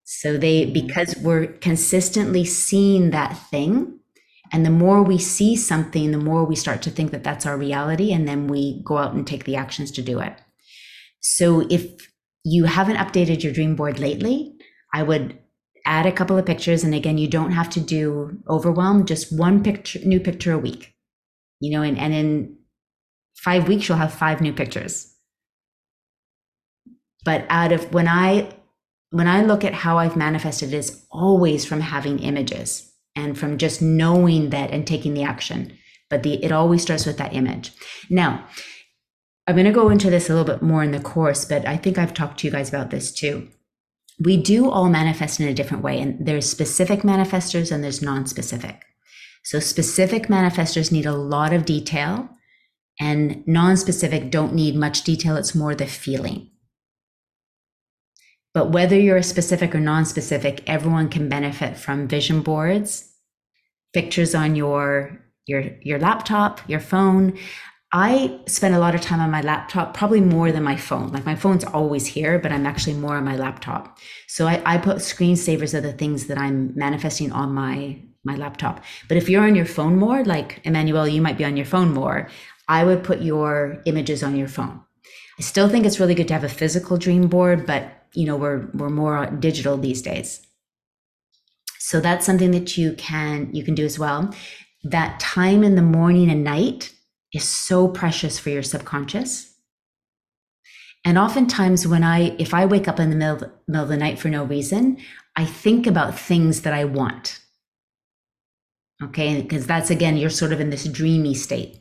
[0.04, 0.72] So they mm-hmm.
[0.72, 3.97] because we're consistently seeing that thing,
[4.52, 7.56] and the more we see something, the more we start to think that that's our
[7.56, 10.34] reality, and then we go out and take the actions to do it.
[11.20, 12.10] So if
[12.44, 14.54] you haven't updated your dream board lately,
[14.92, 15.38] I would
[15.84, 16.84] add a couple of pictures.
[16.84, 20.94] And again, you don't have to do overwhelm, just one picture, new picture a week.
[21.60, 22.56] You know, and, and in
[23.36, 25.14] five weeks, you'll have five new pictures.
[27.24, 28.54] But out of when I
[29.10, 33.82] when I look at how I've manifested, it's always from having images and from just
[33.82, 35.76] knowing that and taking the action.
[36.08, 37.72] But the it always starts with that image.
[38.08, 38.46] Now,
[39.46, 41.76] I'm going to go into this a little bit more in the course, but I
[41.76, 43.48] think I've talked to you guys about this too.
[44.20, 48.84] We do all manifest in a different way, and there's specific manifestors and there's non-specific.
[49.44, 52.28] So specific manifestors need a lot of detail,
[53.00, 55.36] and non-specific don't need much detail.
[55.36, 56.50] It's more the feeling.
[58.54, 63.07] But whether you're a specific or non-specific, everyone can benefit from vision boards,
[63.92, 67.38] pictures on your your your laptop, your phone.
[67.90, 71.10] I spend a lot of time on my laptop, probably more than my phone.
[71.10, 73.98] Like my phone's always here, but I'm actually more on my laptop.
[74.26, 78.84] So I, I put screensavers of the things that I'm manifesting on my my laptop.
[79.08, 81.94] But if you're on your phone more, like Emmanuel, you might be on your phone
[81.94, 82.28] more.
[82.68, 84.82] I would put your images on your phone.
[85.38, 88.36] I still think it's really good to have a physical dream board, but you know
[88.36, 90.46] we're we're more digital these days.
[91.88, 94.34] So that's something that you can you can do as well.
[94.84, 96.92] That time in the morning and night
[97.32, 99.54] is so precious for your subconscious.
[101.02, 104.18] And oftentimes when I if I wake up in the middle, middle of the night
[104.18, 104.98] for no reason,
[105.34, 107.40] I think about things that I want.
[109.02, 111.80] Okay, because that's again, you're sort of in this dreamy state.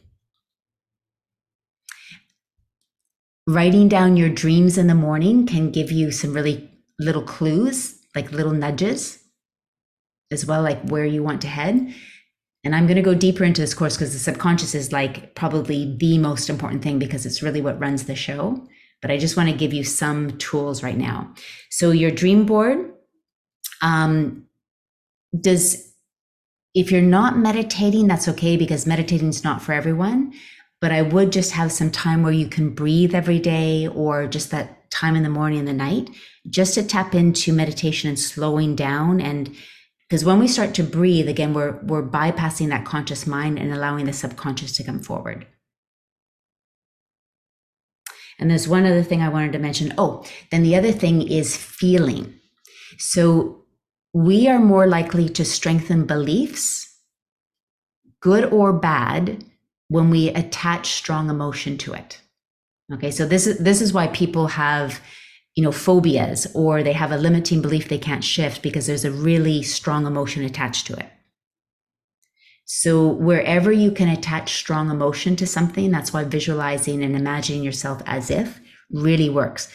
[3.46, 8.32] Writing down your dreams in the morning can give you some really little clues, like
[8.32, 9.20] little nudges,
[10.32, 11.94] as well, like where you want to head.
[12.64, 15.96] And I'm going to go deeper into this course because the subconscious is like probably
[15.98, 18.68] the most important thing because it's really what runs the show.
[19.02, 21.34] But I just want to give you some tools right now.
[21.70, 22.92] So your dream board
[23.82, 24.48] um,
[25.40, 25.88] does
[26.74, 30.34] if you're not meditating, that's okay because meditating is not for everyone.
[30.80, 34.52] But I would just have some time where you can breathe every day or just
[34.52, 36.12] that time in the morning and the night,
[36.48, 39.20] just to tap into meditation and slowing down.
[39.20, 39.56] And
[40.08, 44.06] because when we start to breathe, again, we're we're bypassing that conscious mind and allowing
[44.06, 45.48] the subconscious to come forward.
[48.40, 49.94] And there's one other thing I wanted to mention.
[49.98, 52.34] Oh, then the other thing is feeling.
[52.98, 53.64] So
[54.14, 56.88] we are more likely to strengthen beliefs,
[58.22, 59.44] good or bad,
[59.90, 62.22] when we attach strong emotion to it.
[62.94, 65.02] Okay, so this is this is why people have,
[65.58, 69.12] you know, phobias or they have a limiting belief they can't shift because there's a
[69.12, 71.12] really strong emotion attached to it.
[72.66, 78.04] So wherever you can attach strong emotion to something, that's why visualizing and imagining yourself
[78.06, 78.60] as if
[78.92, 79.68] really works.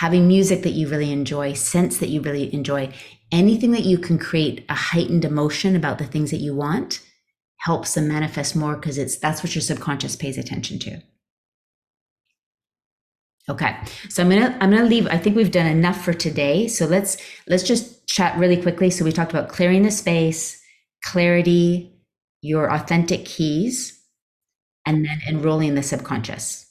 [0.00, 2.92] having music that you really enjoy, sense that you really enjoy,
[3.32, 7.00] anything that you can create a heightened emotion about the things that you want
[7.60, 11.00] helps them manifest more because it's that's what your subconscious pays attention to.
[13.48, 13.76] Okay.
[14.08, 16.66] So I'm going to I'm going to leave I think we've done enough for today.
[16.66, 17.16] So let's
[17.46, 18.90] let's just chat really quickly.
[18.90, 20.60] So we talked about clearing the space,
[21.04, 21.92] clarity,
[22.42, 24.00] your authentic keys,
[24.86, 26.66] and then enrolling the subconscious.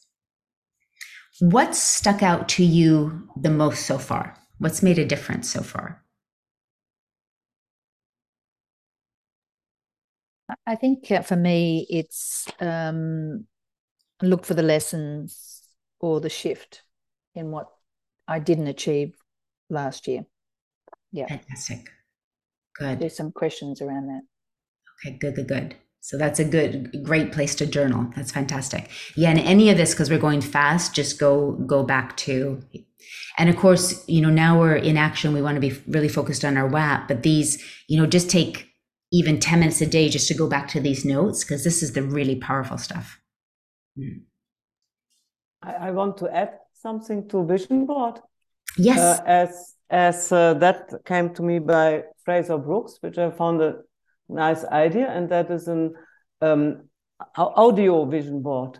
[1.39, 4.37] What's stuck out to you the most so far?
[4.57, 6.03] What's made a difference so far?
[10.67, 13.47] I think for me, it's um,
[14.21, 15.54] look for the lessons
[15.99, 16.83] or the shift
[17.33, 17.67] in what
[18.27, 19.15] I didn't achieve
[19.69, 20.25] last year.
[21.11, 21.27] Yeah.
[21.27, 21.89] Fantastic.
[22.77, 22.99] Good.
[22.99, 24.21] There's some questions around that.
[25.05, 25.75] Okay, good, good, good.
[26.01, 28.11] So that's a good, great place to journal.
[28.15, 28.91] That's fantastic.
[29.15, 32.61] Yeah, and any of this, because we're going fast, just go go back to,
[33.39, 35.33] and of course, you know, now we're in action.
[35.33, 38.69] We want to be really focused on our WAP, but these, you know, just take
[39.11, 41.93] even ten minutes a day just to go back to these notes because this is
[41.93, 43.19] the really powerful stuff.
[43.97, 44.21] Mm.
[45.65, 48.19] I, I, want to add something to vision board.
[48.77, 53.61] Yes, uh, as as uh, that came to me by Fraser Brooks, which I found
[53.61, 53.77] a
[54.29, 55.93] nice idea, and that is an
[56.41, 56.89] um,
[57.35, 58.79] audio vision board.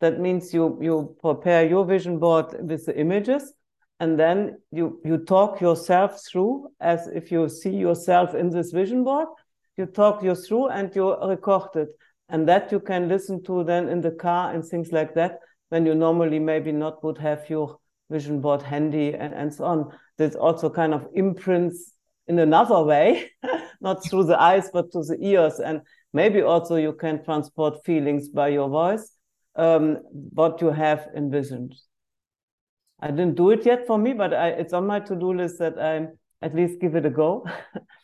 [0.00, 3.52] That means you you prepare your vision board with the images,
[3.98, 9.04] and then you you talk yourself through as if you see yourself in this vision
[9.04, 9.28] board.
[9.76, 11.88] You talk you through, and you record it,
[12.28, 15.86] and that you can listen to then in the car and things like that when
[15.86, 17.78] you normally maybe not would have your
[18.10, 19.92] vision board handy and, and so on.
[20.18, 21.92] This also kind of imprints
[22.26, 23.30] in another way,
[23.80, 25.58] not through the eyes, but to the ears.
[25.58, 25.80] And
[26.12, 29.10] maybe also you can transport feelings by your voice,
[29.56, 31.74] um, what you have envisioned.
[33.00, 35.78] I didn't do it yet for me, but I, it's on my to-do list that
[35.78, 36.08] I
[36.44, 37.46] at least give it a go.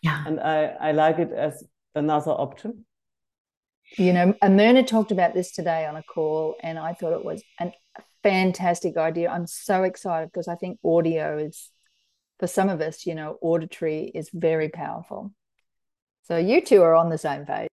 [0.02, 0.22] Yeah.
[0.24, 1.64] and I, I like it as
[1.96, 2.84] another option.
[3.97, 7.43] You know, Myrna talked about this today on a call, and I thought it was
[7.61, 7.72] a
[8.22, 9.30] fantastic idea.
[9.30, 11.70] I'm so excited because I think audio is
[12.39, 15.32] for some of us, you know, auditory is very powerful.
[16.24, 17.68] So you two are on the same page.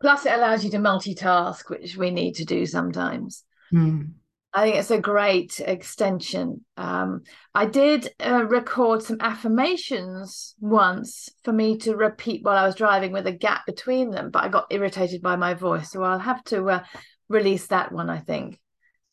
[0.00, 3.44] Plus, it allows you to multitask, which we need to do sometimes.
[3.72, 4.10] Mm.
[4.56, 6.64] I think it's a great extension.
[6.78, 12.74] Um, I did uh, record some affirmations once for me to repeat while I was
[12.74, 15.90] driving with a gap between them, but I got irritated by my voice.
[15.90, 16.84] So I'll have to uh,
[17.28, 18.58] release that one, I think.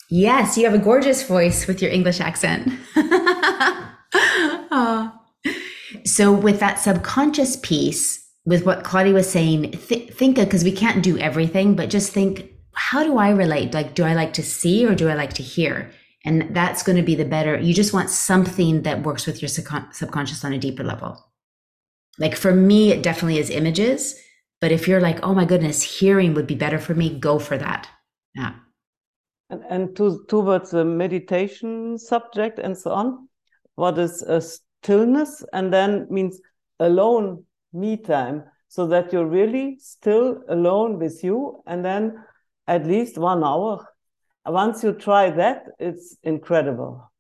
[0.10, 2.72] Yes, you have a gorgeous voice with your English accent.
[4.72, 5.12] oh.
[6.06, 11.04] So, with that subconscious piece, with what Claudia was saying, th- think because we can't
[11.04, 13.74] do everything, but just think, how do I relate?
[13.74, 15.92] Like, do I like to see or do I like to hear?
[16.26, 17.60] And that's going to be the better.
[17.60, 21.32] You just want something that works with your subconscious on a deeper level.
[22.18, 24.20] Like for me, it definitely is images.
[24.62, 27.58] But if you're like, oh my goodness, hearing would be better for me, go for
[27.58, 27.90] that.
[28.34, 28.54] Yeah.
[29.50, 33.28] And, and to, towards the meditation subject and so on,
[33.76, 36.40] what is a stillness and then means
[36.80, 37.44] alone
[37.74, 42.24] me time so that you're really still alone with you and then
[42.68, 43.88] at least one hour
[44.46, 47.12] once you try that it's incredible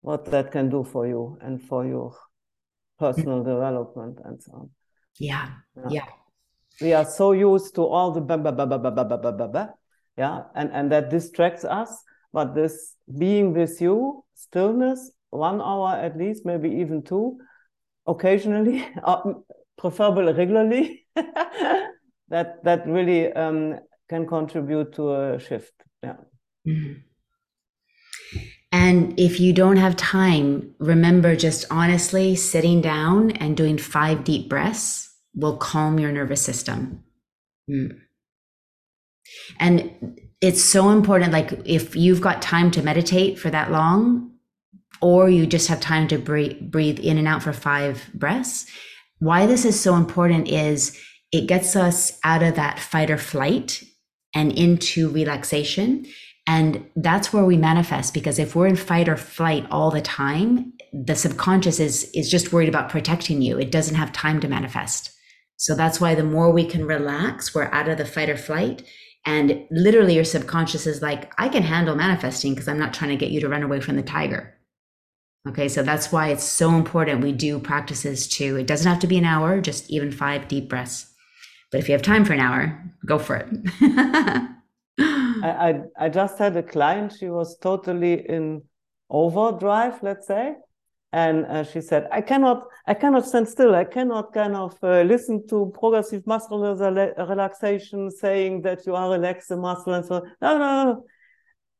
[0.00, 2.14] what that can do for you and for your
[2.98, 4.70] personal development and so on
[5.18, 6.06] yeah yeah, yeah.
[6.80, 9.48] we are so used to all the ba ba ba ba ba ba ba ba
[9.48, 9.74] ba
[10.16, 16.16] yeah and and that distracts us but this being with you stillness one hour at
[16.16, 17.38] least, maybe even two,
[18.06, 19.20] occasionally, uh,
[19.76, 21.06] preferably regularly.
[22.30, 23.78] that that really um,
[24.08, 25.72] can contribute to a shift.
[26.02, 26.16] Yeah.
[26.66, 26.92] Mm-hmm.
[28.70, 34.48] And if you don't have time, remember just honestly sitting down and doing five deep
[34.48, 37.02] breaths will calm your nervous system.
[37.70, 37.98] Mm.
[39.58, 41.32] And it's so important.
[41.32, 44.32] Like if you've got time to meditate for that long,
[45.00, 48.66] or you just have time to breathe, breathe in and out for five breaths.
[49.20, 50.98] Why this is so important is
[51.30, 53.82] it gets us out of that fight or flight
[54.34, 56.06] and into relaxation.
[56.46, 60.72] And that's where we manifest because if we're in fight or flight all the time,
[60.92, 63.58] the subconscious is, is just worried about protecting you.
[63.58, 65.12] It doesn't have time to manifest.
[65.56, 68.82] So that's why the more we can relax, we're out of the fight or flight.
[69.26, 73.16] And literally, your subconscious is like, I can handle manifesting because I'm not trying to
[73.16, 74.54] get you to run away from the tiger.
[75.46, 78.56] Okay, so that's why it's so important we do practices too.
[78.56, 81.12] It doesn't have to be an hour, just even five deep breaths.
[81.70, 83.48] But if you have time for an hour, go for it.
[85.00, 88.62] I, I, I just had a client, she was totally in
[89.10, 90.54] overdrive, let's say.
[91.12, 93.74] And uh, she said, I cannot, I cannot stand still.
[93.74, 99.48] I cannot kind of uh, listen to progressive muscle relaxation saying that you are relaxed
[99.48, 100.32] the muscle and so on.
[100.42, 101.04] No, no, no.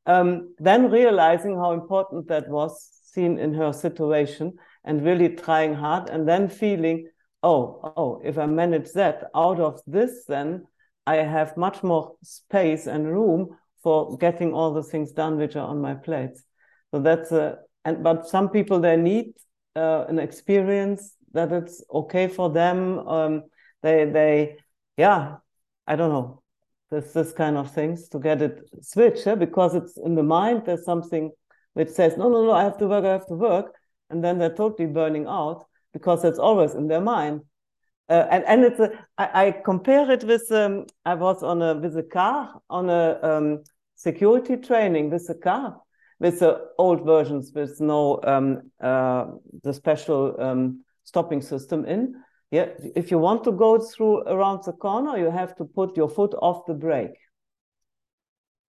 [0.07, 6.09] Um, then realizing how important that was seen in her situation and really trying hard
[6.09, 7.09] and then feeling,
[7.43, 10.66] oh, oh, if I manage that out of this, then
[11.07, 15.66] I have much more space and room for getting all the things done which are
[15.66, 16.39] on my plate.
[16.91, 19.34] So that's a, and but some people they need
[19.76, 22.99] uh, an experience that it's okay for them.
[23.07, 23.43] Um,
[23.82, 24.57] they they
[24.97, 25.36] yeah,
[25.86, 26.43] I don't know.
[26.91, 29.34] There's this kind of things to get it switched eh?
[29.34, 30.62] because it's in the mind.
[30.64, 31.30] There's something
[31.74, 33.74] which says no no no I have to work I have to work,
[34.11, 37.43] and then they're totally burning out because it's always in their mind.
[38.09, 41.74] Uh, and and it's a, I, I compare it with um, I was on a
[41.74, 43.62] with a car on a um,
[43.97, 45.76] security training with a car
[46.20, 49.26] with the old versions with no um, uh,
[49.62, 52.14] the special um, stopping system in.
[52.51, 56.09] Yeah, if you want to go through around the corner, you have to put your
[56.09, 57.18] foot off the brake.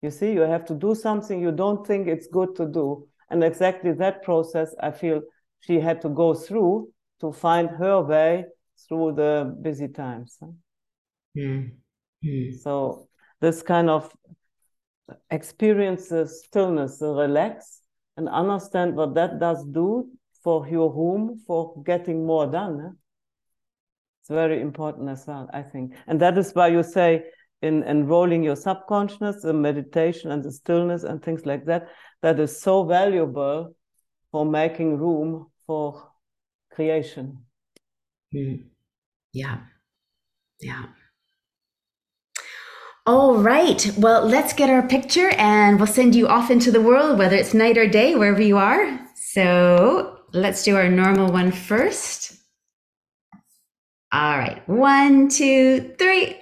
[0.01, 3.09] You see, you have to do something you don't think it's good to do.
[3.31, 5.23] And exactly that process, I feel
[5.61, 6.93] she had to go through
[7.25, 8.45] to find her way
[8.87, 10.39] through the busy times.
[11.37, 11.72] Mm.
[12.22, 12.59] Mm.
[12.61, 13.09] So
[13.41, 14.12] this kind of
[15.31, 17.81] experience the stillness, the relax,
[18.16, 20.09] and understand what that does do
[20.43, 22.97] for your room for getting more done.
[24.20, 25.95] It's very important as well, I think.
[26.07, 27.25] And that is why you say
[27.62, 31.89] in enrolling your subconscious, the meditation and the stillness and things like that,
[32.20, 33.75] that is so valuable
[34.31, 36.11] for making room for
[36.75, 37.39] creation.
[38.35, 38.64] Mm.
[39.33, 39.59] Yeah.
[40.61, 40.87] Yeah.
[43.07, 43.91] All right.
[43.99, 47.53] Well, let's get our picture and we'll send you off into the world, whether it's
[47.53, 48.99] night or day, wherever you are.
[49.14, 52.39] So let's do our normal one first.
[54.11, 54.66] All right.
[54.68, 56.39] One, two, three.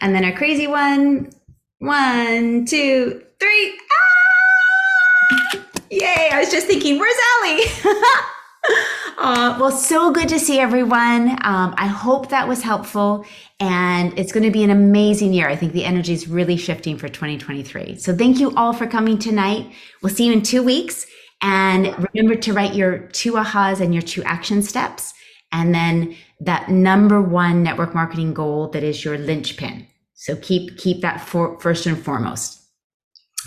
[0.00, 1.30] And then our crazy one.
[1.78, 3.78] One, two, three.
[3.92, 5.60] Ah!
[5.90, 6.30] Yay.
[6.32, 7.94] I was just thinking, where's Allie?
[9.20, 11.32] Uh, well, so good to see everyone.
[11.44, 13.26] Um, I hope that was helpful.
[13.60, 15.46] And it's going to be an amazing year.
[15.46, 17.98] I think the energy is really shifting for 2023.
[17.98, 19.70] So thank you all for coming tonight.
[20.02, 21.06] We'll see you in two weeks.
[21.42, 25.12] And remember to write your two ahas and your two action steps.
[25.52, 29.86] And then that number one network marketing goal that is your linchpin.
[30.14, 32.62] So keep keep that for, first and foremost.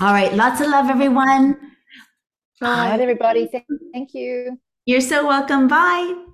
[0.02, 0.34] All right.
[0.34, 1.58] Lots of love, everyone.
[2.60, 3.50] Bye, everybody.
[3.92, 4.60] Thank you.
[4.86, 5.68] You're so welcome.
[5.68, 6.33] Bye.